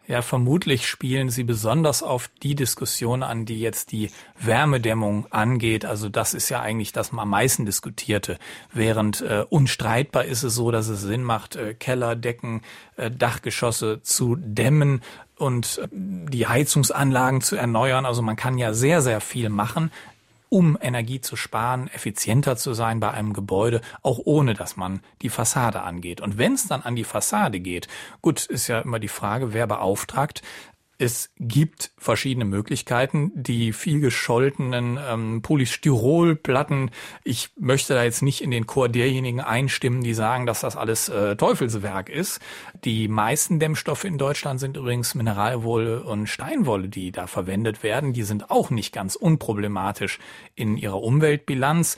[0.08, 5.84] Ja, vermutlich spielen sie besonders auf die Diskussion an, die jetzt die Wärmedämmung angeht.
[5.84, 8.38] Also das ist ja eigentlich das am meisten diskutierte.
[8.72, 12.62] Während äh, unstreitbar ist es so, dass es Sinn macht, äh, Keller, Decken,
[12.96, 15.02] äh, Dachgeschosse zu dämmen
[15.38, 18.04] und äh, die Heizungsanlagen zu erneuern.
[18.04, 19.92] Also man kann ja sehr, sehr viel machen
[20.52, 25.30] um Energie zu sparen, effizienter zu sein bei einem Gebäude, auch ohne dass man die
[25.30, 26.20] Fassade angeht.
[26.20, 27.88] Und wenn es dann an die Fassade geht,
[28.20, 30.42] gut, ist ja immer die Frage, wer beauftragt
[31.02, 33.32] es gibt verschiedene Möglichkeiten.
[33.34, 36.92] Die viel gescholtenen ähm, Polystyrolplatten,
[37.24, 41.08] ich möchte da jetzt nicht in den Chor derjenigen einstimmen, die sagen, dass das alles
[41.08, 42.40] äh, Teufelswerk ist.
[42.84, 48.12] Die meisten Dämmstoffe in Deutschland sind übrigens Mineralwolle und Steinwolle, die da verwendet werden.
[48.12, 50.18] Die sind auch nicht ganz unproblematisch
[50.56, 51.96] in ihrer Umweltbilanz.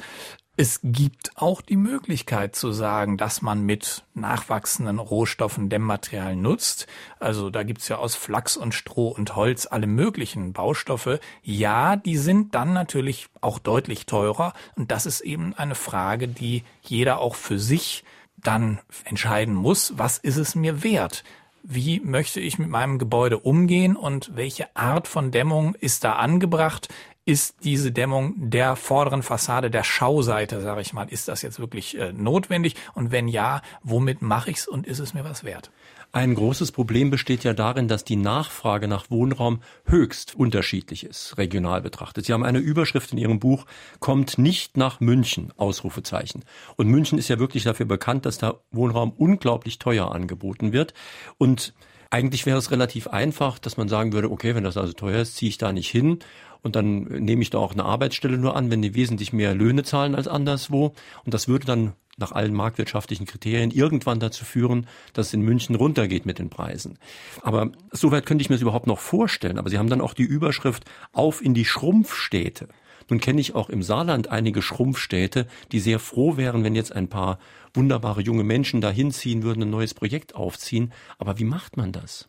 [0.59, 6.87] Es gibt auch die Möglichkeit zu sagen, dass man mit nachwachsenden Rohstoffen Dämmmaterial nutzt.
[7.19, 11.19] Also da gibt's ja aus Flachs und Stroh und Holz alle möglichen Baustoffe.
[11.43, 14.53] Ja, die sind dann natürlich auch deutlich teurer.
[14.77, 18.05] Und das ist eben eine Frage, die jeder auch für sich
[18.45, 19.95] dann entscheiden muss.
[19.97, 21.25] Was ist es mir wert?
[21.67, 26.89] wie möchte ich mit meinem Gebäude umgehen und welche Art von Dämmung ist da angebracht?
[27.27, 31.99] ist diese Dämmung der vorderen Fassade, der Schauseite, sage ich mal, ist das jetzt wirklich
[31.99, 32.77] äh, notwendig?
[32.93, 35.71] Und wenn ja, womit mache ich's und ist es mir was wert?
[36.15, 41.83] Ein großes Problem besteht ja darin, dass die Nachfrage nach Wohnraum höchst unterschiedlich ist, regional
[41.83, 42.25] betrachtet.
[42.25, 43.67] Sie haben eine Überschrift in Ihrem Buch,
[43.99, 46.45] kommt nicht nach München, Ausrufezeichen.
[46.77, 50.95] Und München ist ja wirklich dafür bekannt, dass da Wohnraum unglaublich teuer angeboten wird.
[51.37, 51.75] Und
[52.11, 55.35] eigentlich wäre es relativ einfach, dass man sagen würde, okay, wenn das also teuer ist,
[55.35, 56.21] ziehe ich da nicht hin
[56.65, 59.83] und dann nehme ich da auch eine Arbeitsstelle nur an, wenn die wesentlich mehr Löhne
[59.83, 60.95] zahlen als anderswo.
[61.25, 65.75] Und das würde dann nach allen marktwirtschaftlichen Kriterien irgendwann dazu führen, dass es in München
[65.75, 66.99] runtergeht mit den Preisen.
[67.43, 69.59] Aber soweit könnte ich mir das überhaupt noch vorstellen.
[69.59, 72.69] Aber Sie haben dann auch die Überschrift auf in die Schrumpfstädte.
[73.11, 77.09] Nun kenne ich auch im Saarland einige Schrumpfstädte, die sehr froh wären, wenn jetzt ein
[77.09, 77.39] paar
[77.75, 80.93] wunderbare junge Menschen da hinziehen würden, ein neues Projekt aufziehen.
[81.19, 82.29] Aber wie macht man das?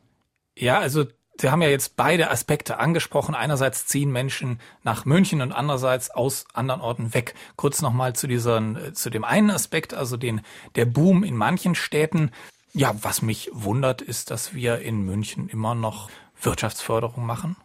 [0.57, 1.05] Ja, also
[1.38, 3.36] Sie haben ja jetzt beide Aspekte angesprochen.
[3.36, 7.36] Einerseits ziehen Menschen nach München und andererseits aus anderen Orten weg.
[7.57, 10.41] Kurz nochmal zu diesem, äh, zu dem einen Aspekt, also den,
[10.75, 12.31] der Boom in manchen Städten.
[12.73, 16.09] Ja, was mich wundert, ist, dass wir in München immer noch
[16.41, 17.55] Wirtschaftsförderung machen,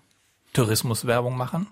[0.53, 1.69] Tourismuswerbung machen.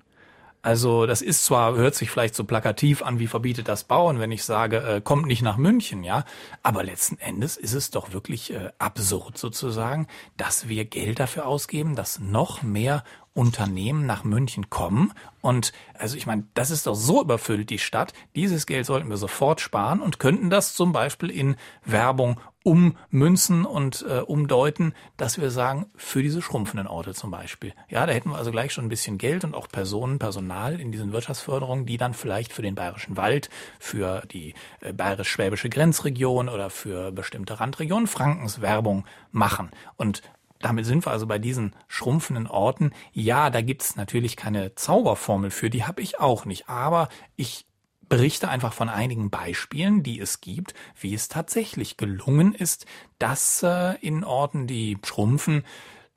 [0.61, 4.33] Also das ist zwar, hört sich vielleicht so plakativ an, wie verbietet das Bauen, wenn
[4.33, 6.25] ich sage, äh, kommt nicht nach München, ja,
[6.63, 11.95] aber letzten Endes ist es doch wirklich äh, absurd sozusagen, dass wir Geld dafür ausgeben,
[11.95, 13.05] dass noch mehr
[13.35, 15.13] Unternehmen nach München kommen.
[15.41, 18.13] Und also ich meine, das ist doch so überfüllt, die Stadt.
[18.35, 21.55] Dieses Geld sollten wir sofort sparen und könnten das zum Beispiel in
[21.85, 27.73] Werbung ummünzen und äh, umdeuten, dass wir sagen, für diese schrumpfenden Orte zum Beispiel.
[27.89, 30.93] Ja, da hätten wir also gleich schon ein bisschen Geld und auch Personen, Personal in
[30.93, 33.49] diesen Wirtschaftsförderungen, die dann vielleicht für den Bayerischen Wald,
[33.79, 39.71] für die äh, bayerisch-schwäbische Grenzregion oder für bestimmte Randregionen Frankens Werbung machen.
[39.97, 40.23] Und
[40.61, 42.93] damit sind wir also bei diesen schrumpfenden Orten.
[43.13, 46.69] Ja, da gibt's natürlich keine Zauberformel für, die habe ich auch nicht.
[46.69, 47.68] Aber ich
[48.09, 52.87] berichte einfach von einigen Beispielen, die es gibt, wie es tatsächlich gelungen ist,
[53.19, 55.65] dass äh, in Orten, die schrumpfen,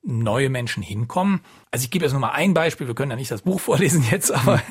[0.04, 1.42] neue Menschen hinkommen.
[1.74, 4.06] Also ich gebe jetzt nur mal ein Beispiel, wir können ja nicht das Buch vorlesen
[4.12, 4.62] jetzt, aber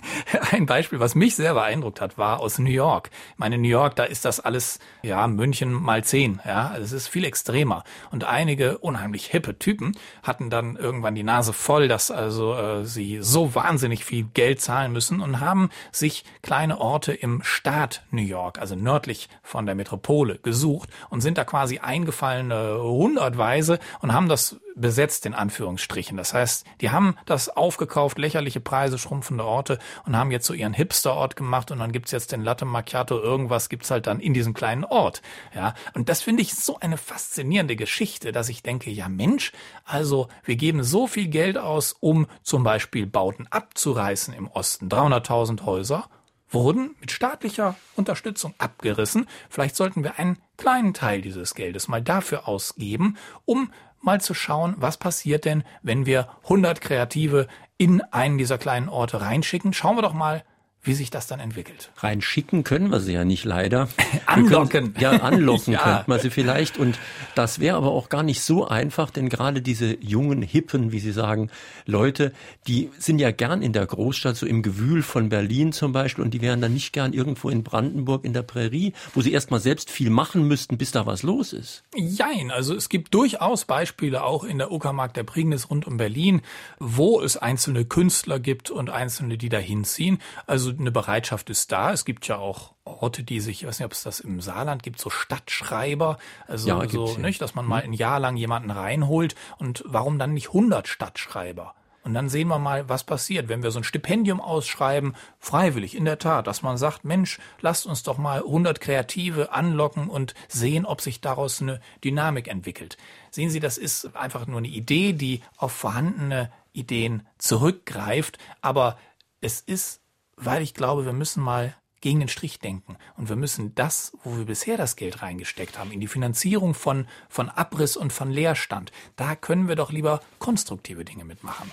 [0.50, 3.08] ein Beispiel, was mich sehr beeindruckt hat, war aus New York.
[3.32, 6.92] Ich meine, New York, da ist das alles, ja, München mal zehn, ja, also es
[6.92, 7.84] ist viel extremer.
[8.10, 13.20] Und einige unheimlich hippe Typen hatten dann irgendwann die Nase voll, dass also äh, sie
[13.22, 18.58] so wahnsinnig viel Geld zahlen müssen und haben sich kleine Orte im Staat New York,
[18.58, 24.60] also nördlich von der Metropole, gesucht und sind da quasi eingefallene hundertweise und haben das
[24.76, 26.16] besetzt in Anführungsstrichen.
[26.16, 30.72] Das heißt, die haben das aufgekauft, lächerliche Preise, schrumpfende Orte und haben jetzt so ihren
[30.72, 34.54] Hipster-Ort gemacht und dann gibt's jetzt den Latte Macchiato, irgendwas gibt's halt dann in diesem
[34.54, 35.22] kleinen Ort.
[35.54, 39.52] Ja, und das finde ich so eine faszinierende Geschichte, dass ich denke, ja Mensch,
[39.84, 45.64] also wir geben so viel Geld aus, um zum Beispiel Bauten abzureißen im Osten, 300.000
[45.64, 46.08] Häuser
[46.50, 49.26] wurden mit staatlicher Unterstützung abgerissen.
[49.48, 54.74] Vielleicht sollten wir einen kleinen Teil dieses Geldes mal dafür ausgeben, um mal zu schauen,
[54.78, 57.46] was passiert denn, wenn wir 100 Kreative
[57.76, 59.72] in einen dieser kleinen Orte reinschicken.
[59.72, 60.44] Schauen wir doch mal,
[60.82, 61.90] wie sich das dann entwickelt.
[61.98, 63.88] Reinschicken können wir sie ja nicht leider.
[64.26, 64.68] anlocken.
[64.68, 65.82] Können, ja, anlocken ja.
[65.82, 66.78] könnte man sie vielleicht.
[66.78, 66.98] Und
[67.34, 71.12] das wäre aber auch gar nicht so einfach, denn gerade diese jungen, hippen, wie Sie
[71.12, 71.50] sagen,
[71.84, 72.32] Leute,
[72.66, 76.32] die sind ja gern in der Großstadt, so im Gewühl von Berlin zum Beispiel, und
[76.32, 79.90] die wären dann nicht gern irgendwo in Brandenburg in der Prärie, wo sie erstmal selbst
[79.90, 81.82] viel machen müssten, bis da was los ist.
[81.94, 86.40] Jein, also es gibt durchaus Beispiele auch in der Uckermark der Prignitz rund um Berlin,
[86.78, 90.18] wo es einzelne Künstler gibt und einzelne, die da hinziehen.
[90.46, 91.92] Also eine Bereitschaft ist da.
[91.92, 94.82] Es gibt ja auch Orte, die sich, ich weiß nicht, ob es das im Saarland
[94.82, 97.90] gibt, so Stadtschreiber, also ja, so, nicht, dass man mal mhm.
[97.90, 101.74] ein Jahr lang jemanden reinholt und warum dann nicht 100 Stadtschreiber?
[102.02, 106.06] Und dann sehen wir mal, was passiert, wenn wir so ein Stipendium ausschreiben, freiwillig, in
[106.06, 110.86] der Tat, dass man sagt, Mensch, lasst uns doch mal 100 Kreative anlocken und sehen,
[110.86, 112.96] ob sich daraus eine Dynamik entwickelt.
[113.30, 118.96] Sehen Sie, das ist einfach nur eine Idee, die auf vorhandene Ideen zurückgreift, aber
[119.42, 119.99] es ist
[120.42, 122.96] weil ich glaube, wir müssen mal gegen den Strich denken.
[123.16, 127.06] Und wir müssen das, wo wir bisher das Geld reingesteckt haben, in die Finanzierung von,
[127.28, 131.70] von Abriss und von Leerstand, da können wir doch lieber konstruktive Dinge mitmachen.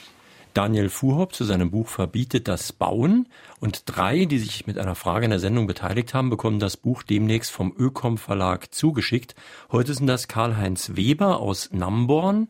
[0.54, 3.30] Daniel Fuhrhopp zu seinem Buch Verbietet das Bauen.
[3.60, 7.04] Und drei, die sich mit einer Frage in der Sendung beteiligt haben, bekommen das Buch
[7.04, 9.36] demnächst vom Ökom Verlag zugeschickt.
[9.72, 12.48] Heute sind das Karl-Heinz Weber aus Namborn,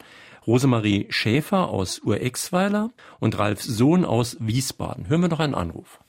[0.48, 5.10] Rosemarie Schäfer aus Urexweiler und Ralf Sohn aus Wiesbaden.
[5.10, 6.00] Hören wir noch einen Anruf.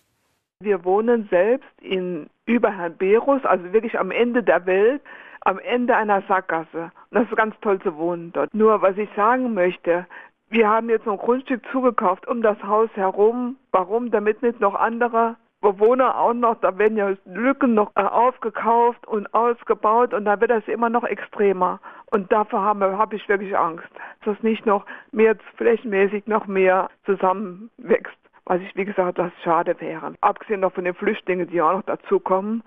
[0.61, 5.01] Wir wohnen selbst in über Herrn Berus, also wirklich am Ende der Welt,
[5.43, 6.91] am Ende einer Sackgasse.
[7.11, 8.53] Und das ist ganz toll zu wohnen dort.
[8.53, 10.05] Nur was ich sagen möchte,
[10.51, 13.55] wir haben jetzt ein Grundstück zugekauft um das Haus herum.
[13.71, 14.11] Warum?
[14.11, 19.33] Damit nicht noch andere Bewohner auch noch, da werden ja Lücken noch äh, aufgekauft und
[19.35, 21.79] ausgebaut und da wird das immer noch extremer.
[22.11, 23.89] Und dafür habe hab ich wirklich Angst,
[24.25, 28.19] dass das nicht noch mehr flächenmäßig noch mehr zusammenwächst
[28.49, 30.15] was ich, wie gesagt, das schade wäre.
[30.23, 32.63] Abgesehen noch von den Flüchtlingen, die auch noch dazukommen,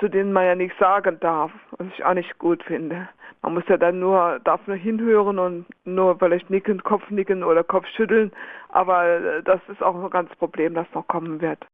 [0.00, 3.08] zu denen man ja nichts sagen darf, was ich auch nicht gut finde.
[3.42, 7.62] Man muss ja dann nur, darf nur hinhören und nur vielleicht nicken, Kopf nicken oder
[7.62, 8.32] Kopf schütteln,
[8.70, 11.64] aber das ist auch ein ganz Problem, das noch kommen wird.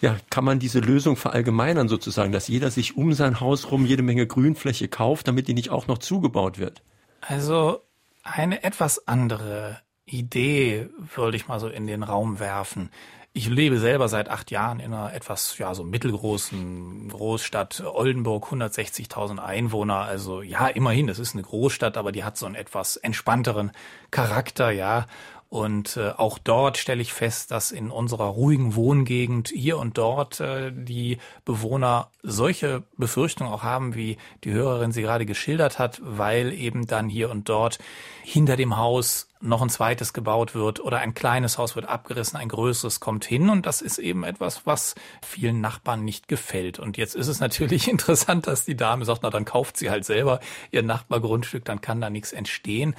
[0.00, 4.04] Ja, kann man diese Lösung verallgemeinern sozusagen, dass jeder sich um sein Haus rum jede
[4.04, 6.82] Menge Grünfläche kauft, damit die nicht auch noch zugebaut wird?
[7.20, 7.80] Also
[8.22, 12.90] eine etwas andere Idee würde ich mal so in den Raum werfen.
[13.34, 19.38] Ich lebe selber seit acht Jahren in einer etwas, ja, so mittelgroßen Großstadt Oldenburg, 160.000
[19.38, 20.00] Einwohner.
[20.00, 23.70] Also, ja, immerhin, das ist eine Großstadt, aber die hat so einen etwas entspannteren
[24.10, 25.06] Charakter, ja.
[25.50, 30.40] Und äh, auch dort stelle ich fest, dass in unserer ruhigen Wohngegend hier und dort
[30.40, 36.52] äh, die Bewohner solche Befürchtungen auch haben, wie die Hörerin sie gerade geschildert hat, weil
[36.52, 37.78] eben dann hier und dort
[38.22, 42.48] hinter dem Haus noch ein zweites gebaut wird oder ein kleines Haus wird abgerissen, ein
[42.48, 46.78] größeres kommt hin und das ist eben etwas, was vielen Nachbarn nicht gefällt.
[46.78, 50.04] Und jetzt ist es natürlich interessant, dass die Dame sagt, na dann kauft sie halt
[50.04, 52.94] selber ihr Nachbargrundstück, dann kann da nichts entstehen.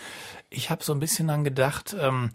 [0.50, 2.32] Ich habe so ein bisschen dann gedacht, ähm,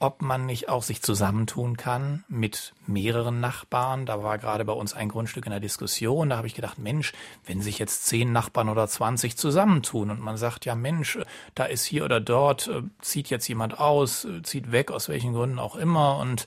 [0.00, 4.06] ob man nicht auch sich zusammentun kann mit mehreren Nachbarn.
[4.06, 6.28] Da war gerade bei uns ein Grundstück in der Diskussion.
[6.30, 7.12] Da habe ich gedacht, Mensch,
[7.46, 11.18] wenn sich jetzt zehn Nachbarn oder zwanzig zusammentun und man sagt, ja Mensch,
[11.54, 15.32] da ist hier oder dort, äh, zieht jetzt jemand aus, äh, zieht weg, aus welchen
[15.32, 16.18] Gründen auch immer.
[16.18, 16.46] Und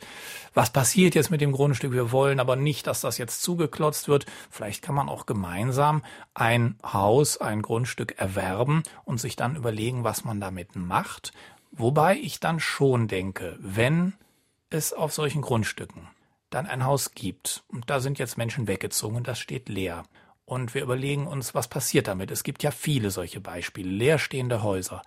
[0.54, 1.94] was passiert jetzt mit dem Grundstück?
[1.94, 4.26] Wir wollen aber nicht, dass das jetzt zugeklotzt wird.
[4.50, 10.26] Vielleicht kann man auch gemeinsam ein Haus, ein Grundstück erwerben und sich dann überlegen, was
[10.26, 11.32] man damit macht
[11.72, 14.14] Wobei ich dann schon denke, wenn
[14.70, 16.08] es auf solchen Grundstücken
[16.50, 20.06] dann ein Haus gibt und da sind jetzt Menschen weggezogen und das steht leer
[20.46, 22.32] und wir überlegen uns, was passiert damit.
[22.32, 25.02] Es gibt ja viele solche Beispiele, leerstehende Häuser.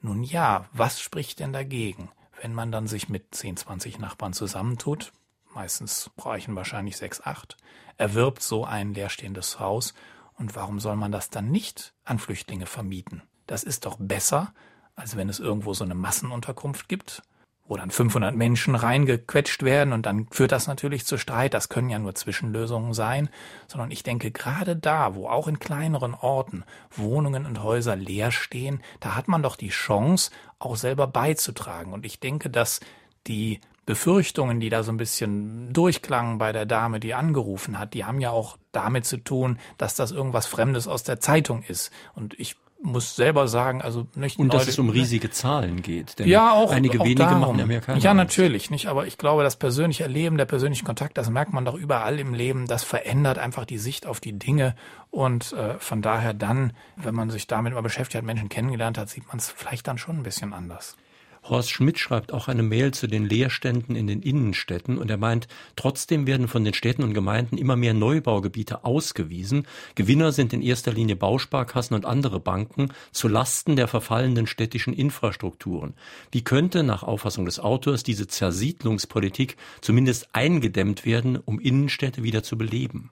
[0.00, 5.12] Nun ja, was spricht denn dagegen, wenn man dann sich mit 10, 20 Nachbarn zusammentut?
[5.54, 7.56] Meistens reichen wahrscheinlich 6, 8,
[7.96, 9.94] erwirbt so ein leerstehendes Haus
[10.34, 13.22] und warum soll man das dann nicht an Flüchtlinge vermieten?
[13.46, 14.52] Das ist doch besser,
[14.96, 17.22] als wenn es irgendwo so eine Massenunterkunft gibt,
[17.66, 21.54] wo dann 500 Menschen reingequetscht werden und dann führt das natürlich zu Streit.
[21.54, 23.30] Das können ja nur Zwischenlösungen sein,
[23.66, 28.82] sondern ich denke, gerade da, wo auch in kleineren Orten Wohnungen und Häuser leer stehen,
[29.00, 31.92] da hat man doch die Chance, auch selber beizutragen.
[31.92, 32.80] Und ich denke, dass
[33.26, 38.04] die Befürchtungen, die da so ein bisschen durchklangen bei der Dame, die angerufen hat, die
[38.04, 41.90] haben ja auch damit zu tun, dass das irgendwas Fremdes aus der Zeitung ist.
[42.14, 46.18] Und ich muss selber sagen, also nicht und dass es um riesige Zahlen geht.
[46.18, 47.40] Denn ja, auch einige auch wenige darum.
[47.40, 50.84] machen ja mehr keine Ja, natürlich nicht, aber ich glaube, das persönliche Erleben, der persönliche
[50.84, 52.66] Kontakt, das merkt man doch überall im Leben.
[52.66, 54.74] Das verändert einfach die Sicht auf die Dinge
[55.10, 59.08] und äh, von daher dann, wenn man sich damit mal beschäftigt hat, Menschen kennengelernt hat,
[59.08, 60.96] sieht man es vielleicht dann schon ein bisschen anders.
[61.42, 65.48] Horst Schmidt schreibt auch eine Mail zu den Leerständen in den Innenstädten und er meint,
[65.74, 69.66] trotzdem werden von den Städten und Gemeinden immer mehr Neubaugebiete ausgewiesen.
[69.96, 75.94] Gewinner sind in erster Linie Bausparkassen und andere Banken zu Lasten der verfallenden städtischen Infrastrukturen.
[76.30, 82.56] Wie könnte nach Auffassung des Autors diese Zersiedlungspolitik zumindest eingedämmt werden, um Innenstädte wieder zu
[82.56, 83.10] beleben?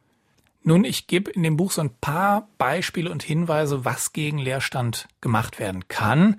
[0.63, 5.09] Nun, ich gebe in dem Buch so ein paar Beispiele und Hinweise, was gegen Leerstand
[5.23, 6.37] gemacht werden kann.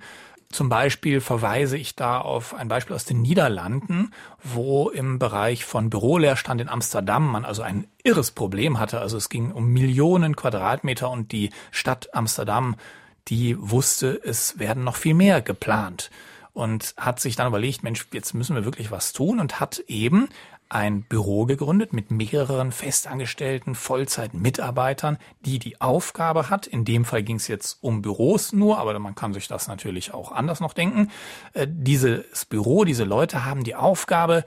[0.52, 5.90] Zum Beispiel verweise ich da auf ein Beispiel aus den Niederlanden, wo im Bereich von
[5.90, 9.00] Büroleerstand in Amsterdam man also ein irres Problem hatte.
[9.00, 12.76] Also es ging um Millionen Quadratmeter und die Stadt Amsterdam,
[13.28, 16.10] die wusste, es werden noch viel mehr geplant
[16.52, 20.28] und hat sich dann überlegt, Mensch, jetzt müssen wir wirklich was tun und hat eben
[20.72, 27.36] ein Büro gegründet mit mehreren festangestellten Vollzeitmitarbeitern, die die Aufgabe hat, in dem Fall ging
[27.36, 31.10] es jetzt um Büros nur, aber man kann sich das natürlich auch anders noch denken,
[31.52, 34.44] äh, dieses Büro, diese Leute haben die Aufgabe,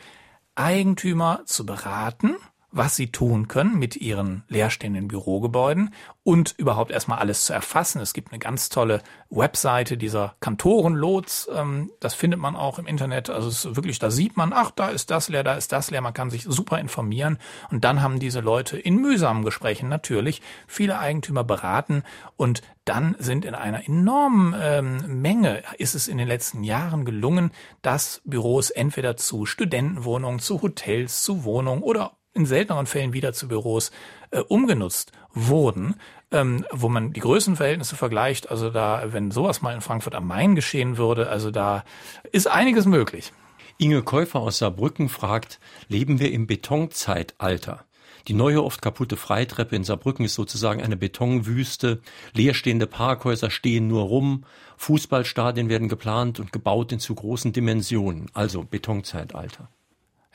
[0.56, 2.38] Eigentümer zu beraten
[2.76, 8.02] was sie tun können mit ihren leerstehenden Bürogebäuden und überhaupt erstmal alles zu erfassen.
[8.02, 13.30] Es gibt eine ganz tolle Webseite dieser Kantorenlots, ähm, das findet man auch im Internet.
[13.30, 15.90] Also es ist wirklich, da sieht man, ach, da ist das leer, da ist das
[15.90, 16.02] leer.
[16.02, 17.38] Man kann sich super informieren
[17.72, 22.04] und dann haben diese Leute in mühsamen Gesprächen natürlich viele Eigentümer beraten
[22.36, 27.52] und dann sind in einer enormen ähm, Menge ist es in den letzten Jahren gelungen,
[27.82, 33.48] dass Büros entweder zu Studentenwohnungen, zu Hotels, zu Wohnungen oder in selteneren Fällen wieder zu
[33.48, 33.92] Büros
[34.32, 35.96] äh, umgenutzt wurden,
[36.32, 38.52] ähm, wo man die Größenverhältnisse vergleicht.
[38.52, 41.84] Also da, wenn sowas mal in Frankfurt am Main geschehen würde, also da
[42.32, 43.32] ist einiges möglich.
[43.78, 47.86] Inge Käufer aus Saarbrücken fragt, leben wir im Betonzeitalter?
[48.28, 52.02] Die neue, oft kaputte Freitreppe in Saarbrücken ist sozusagen eine Betonwüste.
[52.34, 54.46] Leerstehende Parkhäuser stehen nur rum.
[54.78, 58.32] Fußballstadien werden geplant und gebaut in zu großen Dimensionen.
[58.34, 59.70] Also Betonzeitalter.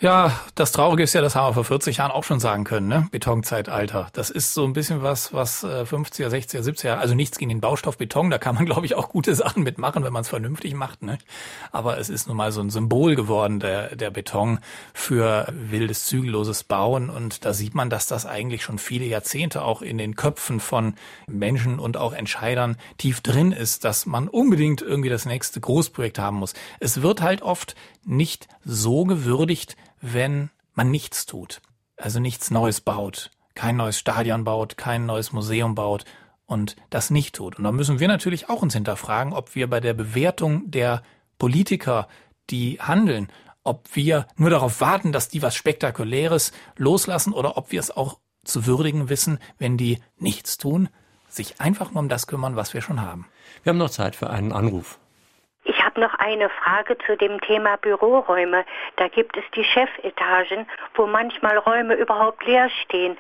[0.03, 2.89] Ja, das Traurige ist ja, das haben wir vor 40 Jahren auch schon sagen können,
[2.89, 3.07] ne?
[3.11, 4.09] Betonzeitalter.
[4.15, 7.99] Das ist so ein bisschen was, was 50er, 60er, 70er, also nichts gegen den Baustoff
[7.99, 11.03] Beton, da kann man, glaube ich, auch gute Sachen mitmachen, wenn man es vernünftig macht,
[11.03, 11.19] ne?
[11.71, 14.61] Aber es ist nun mal so ein Symbol geworden, der, der Beton
[14.95, 17.11] für wildes, zügelloses Bauen.
[17.11, 20.95] Und da sieht man, dass das eigentlich schon viele Jahrzehnte auch in den Köpfen von
[21.27, 26.39] Menschen und auch Entscheidern tief drin ist, dass man unbedingt irgendwie das nächste Großprojekt haben
[26.39, 26.55] muss.
[26.79, 27.75] Es wird halt oft
[28.07, 31.61] nicht so gewürdigt, wenn man nichts tut.
[31.97, 36.05] Also nichts Neues baut, kein neues Stadion baut, kein neues Museum baut
[36.47, 37.57] und das nicht tut.
[37.57, 41.03] Und da müssen wir natürlich auch uns hinterfragen, ob wir bei der Bewertung der
[41.39, 42.09] Politiker,
[42.49, 43.29] die handeln,
[43.63, 48.19] ob wir nur darauf warten, dass die was Spektakuläres loslassen oder ob wir es auch
[48.45, 50.89] zu würdigen wissen, wenn die nichts tun,
[51.29, 53.27] sich einfach nur um das kümmern, was wir schon haben.
[53.63, 55.00] Wir haben noch Zeit für einen Anruf
[55.85, 58.65] habe noch eine Frage zu dem Thema Büroräume.
[58.97, 63.17] Da gibt es die Chefetagen, wo manchmal Räume überhaupt leer stehen.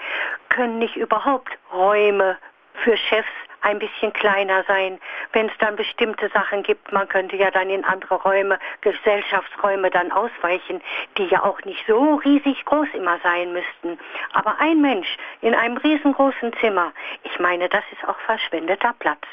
[0.49, 2.39] Können nicht überhaupt Räume
[2.83, 3.29] für Chefs
[3.63, 4.99] ein bisschen kleiner sein,
[5.33, 6.93] wenn es dann bestimmte Sachen gibt.
[6.93, 10.81] Man könnte ja dann in andere Räume, Gesellschaftsräume dann ausweichen,
[11.19, 13.99] die ja auch nicht so riesig groß immer sein müssten.
[14.33, 15.09] Aber ein Mensch
[15.41, 16.93] in einem riesengroßen Zimmer,
[17.25, 19.27] ich meine, das ist auch verschwendeter Platz.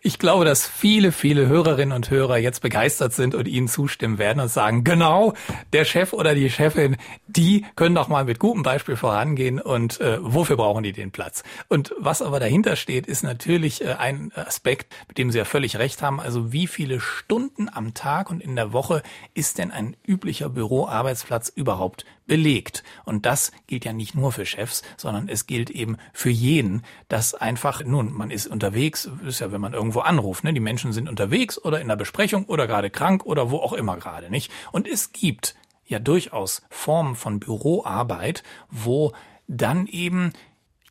[0.00, 4.40] Ich glaube, dass viele, viele Hörerinnen und Hörer jetzt begeistert sind und Ihnen zustimmen werden
[4.40, 5.34] und sagen, genau,
[5.74, 6.96] der Chef oder die Chefin,
[7.26, 11.42] die können doch mal mit gutem Beispiel vorangehen und äh, wofür brauchen die den Platz?
[11.68, 15.76] Und was aber dahinter steht, ist natürlich äh, ein Aspekt, mit dem Sie ja völlig
[15.76, 16.20] recht haben.
[16.20, 19.02] Also wie viele Stunden am Tag und in der Woche
[19.34, 22.82] ist denn ein üblicher Büroarbeitsplatz überhaupt belegt.
[23.04, 27.34] Und das gilt ja nicht nur für Chefs, sondern es gilt eben für jeden, dass
[27.34, 31.08] einfach, nun, man ist unterwegs, ist ja, wenn man irgendwo anruft, ne, die Menschen sind
[31.08, 34.52] unterwegs oder in der Besprechung oder gerade krank oder wo auch immer gerade, nicht?
[34.72, 35.56] Und es gibt
[35.86, 39.12] ja durchaus Formen von Büroarbeit, wo
[39.48, 40.32] dann eben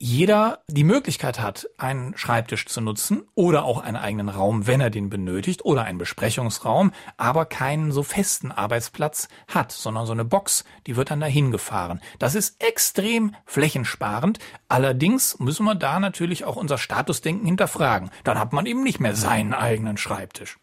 [0.01, 4.89] jeder die Möglichkeit hat, einen Schreibtisch zu nutzen oder auch einen eigenen Raum, wenn er
[4.89, 10.63] den benötigt, oder einen Besprechungsraum, aber keinen so festen Arbeitsplatz hat, sondern so eine Box,
[10.87, 11.99] die wird dann dahin gefahren.
[12.17, 14.39] Das ist extrem flächensparend.
[14.69, 18.09] Allerdings müssen wir da natürlich auch unser Statusdenken hinterfragen.
[18.23, 20.57] Dann hat man eben nicht mehr seinen eigenen Schreibtisch.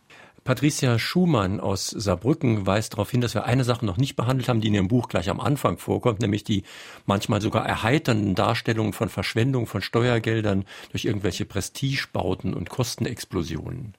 [0.46, 4.60] Patricia Schumann aus Saarbrücken weist darauf hin, dass wir eine Sache noch nicht behandelt haben,
[4.60, 6.62] die in ihrem Buch gleich am Anfang vorkommt, nämlich die
[7.04, 13.94] manchmal sogar erheiternden Darstellungen von Verschwendung von Steuergeldern durch irgendwelche Prestigebauten und Kostenexplosionen.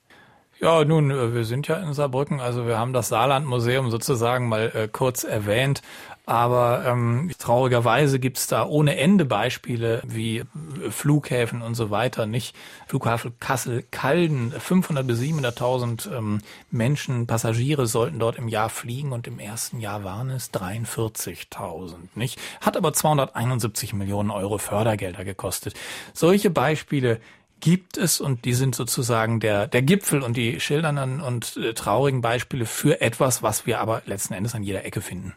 [0.59, 4.71] Ja, nun, äh, wir sind ja in Saarbrücken, also wir haben das Saarlandmuseum sozusagen mal
[4.73, 5.81] äh, kurz erwähnt.
[6.25, 10.43] Aber ähm, traurigerweise gibt's da ohne Ende Beispiele wie
[10.91, 12.55] Flughäfen und so weiter nicht.
[12.87, 19.39] Flughafen Kassel-Calden, 500 bis 700.000 ähm, Menschen, Passagiere sollten dort im Jahr fliegen und im
[19.39, 22.39] ersten Jahr waren es 43.000, nicht?
[22.61, 25.73] Hat aber 271 Millionen Euro Fördergelder gekostet.
[26.13, 27.19] Solche Beispiele
[27.59, 32.21] gibt es und die sind sozusagen der, der Gipfel und die schildernden und äh, traurigen
[32.21, 35.33] Beispiele für etwas, was wir aber letzten Endes an jeder Ecke finden.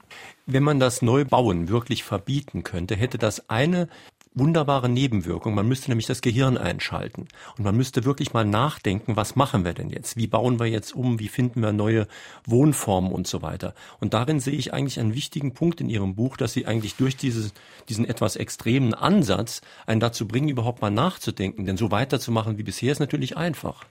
[0.47, 3.89] Wenn man das Neubauen wirklich verbieten könnte, hätte das eine
[4.33, 5.55] wunderbare Nebenwirkung.
[5.55, 7.27] Man müsste nämlich das Gehirn einschalten.
[7.59, 10.17] Und man müsste wirklich mal nachdenken, was machen wir denn jetzt?
[10.17, 11.19] Wie bauen wir jetzt um?
[11.19, 12.07] Wie finden wir neue
[12.47, 13.75] Wohnformen und so weiter?
[13.99, 17.17] Und darin sehe ich eigentlich einen wichtigen Punkt in Ihrem Buch, dass Sie eigentlich durch
[17.17, 17.53] dieses,
[17.89, 21.67] diesen etwas extremen Ansatz einen dazu bringen, überhaupt mal nachzudenken.
[21.67, 23.85] Denn so weiterzumachen wie bisher ist natürlich einfach.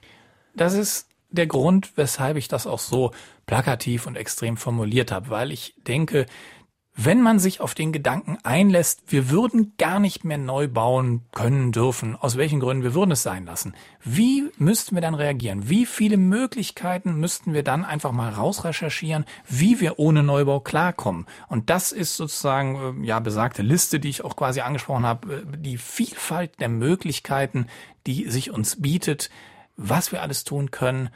[0.56, 3.12] Das ist der Grund, weshalb ich das auch so
[3.46, 6.26] plakativ und extrem formuliert habe, weil ich denke,
[7.02, 11.72] wenn man sich auf den Gedanken einlässt, wir würden gar nicht mehr neu bauen können
[11.72, 13.74] dürfen, aus welchen Gründen wir würden es sein lassen,
[14.04, 15.70] wie müssten wir dann reagieren?
[15.70, 21.26] Wie viele Möglichkeiten müssten wir dann einfach mal rausrecherchieren, wie wir ohne Neubau klarkommen?
[21.48, 25.58] Und das ist sozusagen, äh, ja, besagte Liste, die ich auch quasi angesprochen habe, äh,
[25.58, 27.68] die Vielfalt der Möglichkeiten,
[28.08, 29.30] die sich uns bietet,
[29.78, 31.10] was wir alles tun können,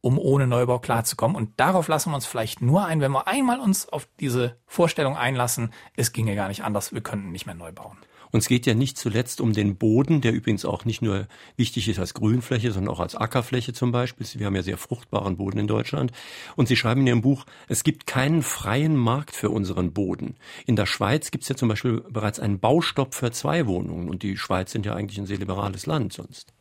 [0.00, 1.36] um ohne Neubau klarzukommen.
[1.36, 5.16] Und darauf lassen wir uns vielleicht nur ein, wenn wir einmal uns auf diese Vorstellung
[5.16, 7.98] einlassen, es ginge gar nicht anders, wir könnten nicht mehr neu bauen.
[8.32, 11.26] Und es geht ja nicht zuletzt um den Boden, der übrigens auch nicht nur
[11.56, 14.26] wichtig ist als Grünfläche, sondern auch als Ackerfläche zum Beispiel.
[14.34, 16.12] Wir haben ja sehr fruchtbaren Boden in Deutschland.
[16.56, 20.36] Und Sie schreiben in Ihrem Buch, es gibt keinen freien Markt für unseren Boden.
[20.66, 24.08] In der Schweiz gibt es ja zum Beispiel bereits einen Baustopp für zwei Wohnungen.
[24.08, 26.52] Und die Schweiz sind ja eigentlich ein sehr liberales Land sonst.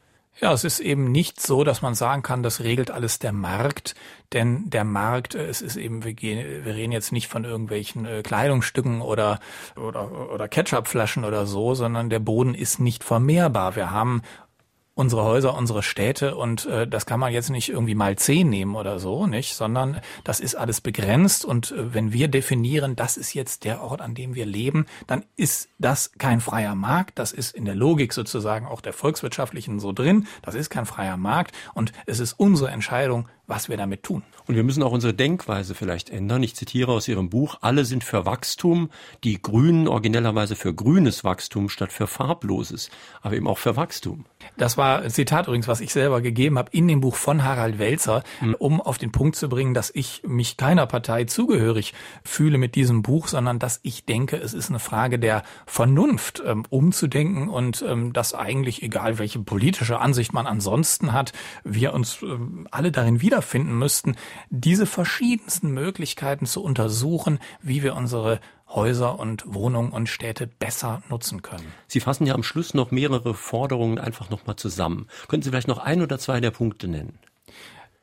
[0.42, 3.94] Ja, es ist eben nicht so, dass man sagen kann, das regelt alles der Markt,
[4.32, 8.06] denn der Markt, äh, es ist eben, wir, gehen, wir reden jetzt nicht von irgendwelchen
[8.06, 9.40] äh, Kleidungsstücken oder,
[9.76, 13.76] oder, oder Ketchupflaschen oder so, sondern der Boden ist nicht vermehrbar.
[13.76, 14.22] Wir haben
[15.00, 18.76] unsere Häuser, unsere Städte und äh, das kann man jetzt nicht irgendwie mal zehn nehmen
[18.76, 23.34] oder so, nicht, sondern das ist alles begrenzt und äh, wenn wir definieren, das ist
[23.34, 27.56] jetzt der Ort, an dem wir leben, dann ist das kein freier Markt, das ist
[27.56, 31.93] in der Logik sozusagen auch der volkswirtschaftlichen so drin, das ist kein freier Markt und
[32.06, 34.24] es ist unsere Entscheidung, was wir damit tun.
[34.47, 36.43] Und wir müssen auch unsere Denkweise vielleicht ändern.
[36.43, 38.89] Ich zitiere aus Ihrem Buch, alle sind für Wachstum,
[39.24, 42.89] die Grünen originellerweise für grünes Wachstum statt für farbloses,
[43.22, 44.26] aber eben auch für Wachstum.
[44.58, 47.80] Das war ein Zitat übrigens, was ich selber gegeben habe in dem Buch von Harald
[47.80, 48.56] Welzer, mhm.
[48.56, 51.93] um auf den Punkt zu bringen, dass ich mich keiner Partei zugehörig
[52.24, 56.66] fühle mit diesem Buch, sondern dass ich denke, es ist eine Frage der Vernunft, ähm,
[56.70, 61.34] umzudenken und ähm, dass eigentlich, egal welche politische Ansicht man ansonsten hat,
[61.64, 64.16] wir uns ähm, alle darin wieder wiederfinden müssten,
[64.50, 71.42] diese verschiedensten Möglichkeiten zu untersuchen, wie wir unsere Häuser und Wohnungen und Städte besser nutzen
[71.42, 71.72] können.
[71.88, 75.08] Sie fassen ja am Schluss noch mehrere Forderungen einfach nochmal zusammen.
[75.30, 77.18] Können Sie vielleicht noch ein oder zwei der Punkte nennen?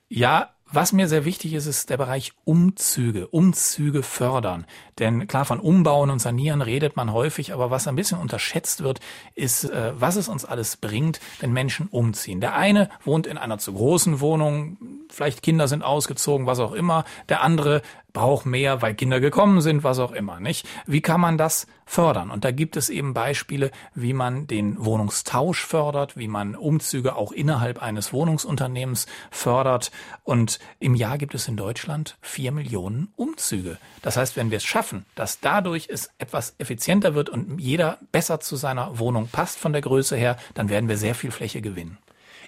[0.08, 4.66] Ja, was mir sehr wichtig ist, ist der Bereich Umzüge, Umzüge fördern.
[4.98, 9.00] Denn klar, von Umbauen und Sanieren redet man häufig, aber was ein bisschen unterschätzt wird,
[9.34, 12.40] ist, äh, was es uns alles bringt, wenn Menschen umziehen.
[12.40, 14.78] Der eine wohnt in einer zu großen Wohnung,
[15.10, 17.04] vielleicht Kinder sind ausgezogen, was auch immer.
[17.28, 17.82] Der andere
[18.16, 20.66] braucht mehr, weil Kinder gekommen sind, was auch immer, nicht?
[20.86, 22.30] Wie kann man das fördern?
[22.30, 27.30] Und da gibt es eben Beispiele, wie man den Wohnungstausch fördert, wie man Umzüge auch
[27.30, 29.90] innerhalb eines Wohnungsunternehmens fördert.
[30.24, 33.76] Und im Jahr gibt es in Deutschland vier Millionen Umzüge.
[34.00, 38.40] Das heißt, wenn wir es schaffen, dass dadurch es etwas effizienter wird und jeder besser
[38.40, 41.98] zu seiner Wohnung passt von der Größe her, dann werden wir sehr viel Fläche gewinnen.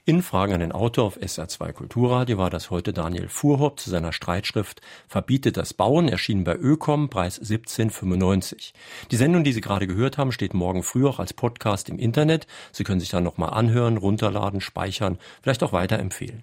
[0.08, 4.14] In Fragen an den Autor auf SA2 Kulturradio war das heute Daniel Fuhrhopp zu seiner
[4.14, 8.72] Streitschrift Verbietet das Bauen, erschienen bei Ökom, Preis 17,95.
[9.10, 12.46] Die Sendung, die Sie gerade gehört haben, steht morgen früh auch als Podcast im Internet.
[12.72, 16.42] Sie können sich dann nochmal anhören, runterladen, speichern, vielleicht auch weiterempfehlen.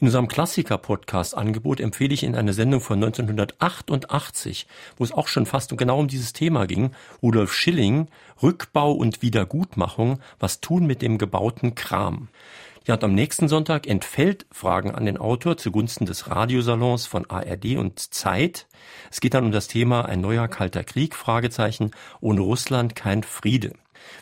[0.00, 4.66] In unserem Klassiker-Podcast-Angebot empfehle ich Ihnen eine Sendung von 1988,
[4.96, 6.90] wo es auch schon fast genau um dieses Thema ging.
[7.22, 8.08] Rudolf Schilling,
[8.42, 12.28] Rückbau und Wiedergutmachung, was tun mit dem gebauten Kram.
[12.86, 17.76] Ja, und am nächsten Sonntag entfällt Fragen an den Autor zugunsten des Radiosalons von ARD
[17.76, 18.66] und Zeit.
[19.10, 23.72] Es geht dann um das Thema ein neuer kalter Krieg, Fragezeichen, ohne Russland kein Friede.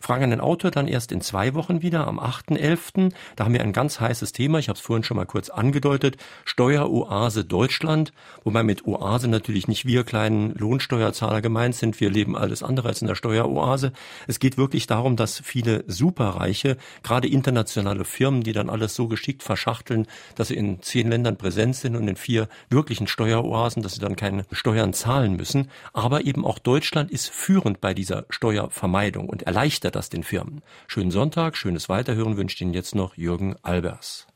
[0.01, 3.13] Fragen an den Autor dann erst in zwei Wochen wieder, am 8.11.
[3.37, 6.17] Da haben wir ein ganz heißes Thema, ich habe es vorhin schon mal kurz angedeutet,
[6.45, 8.13] Steueroase Deutschland,
[8.45, 13.01] wobei mit Oase natürlich nicht wir kleinen Lohnsteuerzahler gemeint sind, wir leben alles andere als
[13.01, 13.93] in der Steueroase.
[14.27, 19.43] Es geht wirklich darum, dass viele Superreiche, gerade internationale Firmen, die dann alles so geschickt
[19.43, 24.01] verschachteln, dass sie in zehn Ländern präsent sind und in vier wirklichen Steueroasen, dass sie
[24.01, 25.71] dann keine Steuern zahlen müssen.
[25.93, 30.61] Aber eben auch Deutschland ist führend bei dieser Steuervermeidung und erleichtert das den Firmen.
[30.87, 34.27] Schönen Sonntag, schönes Weiterhören wünscht Ihnen jetzt noch Jürgen Albers.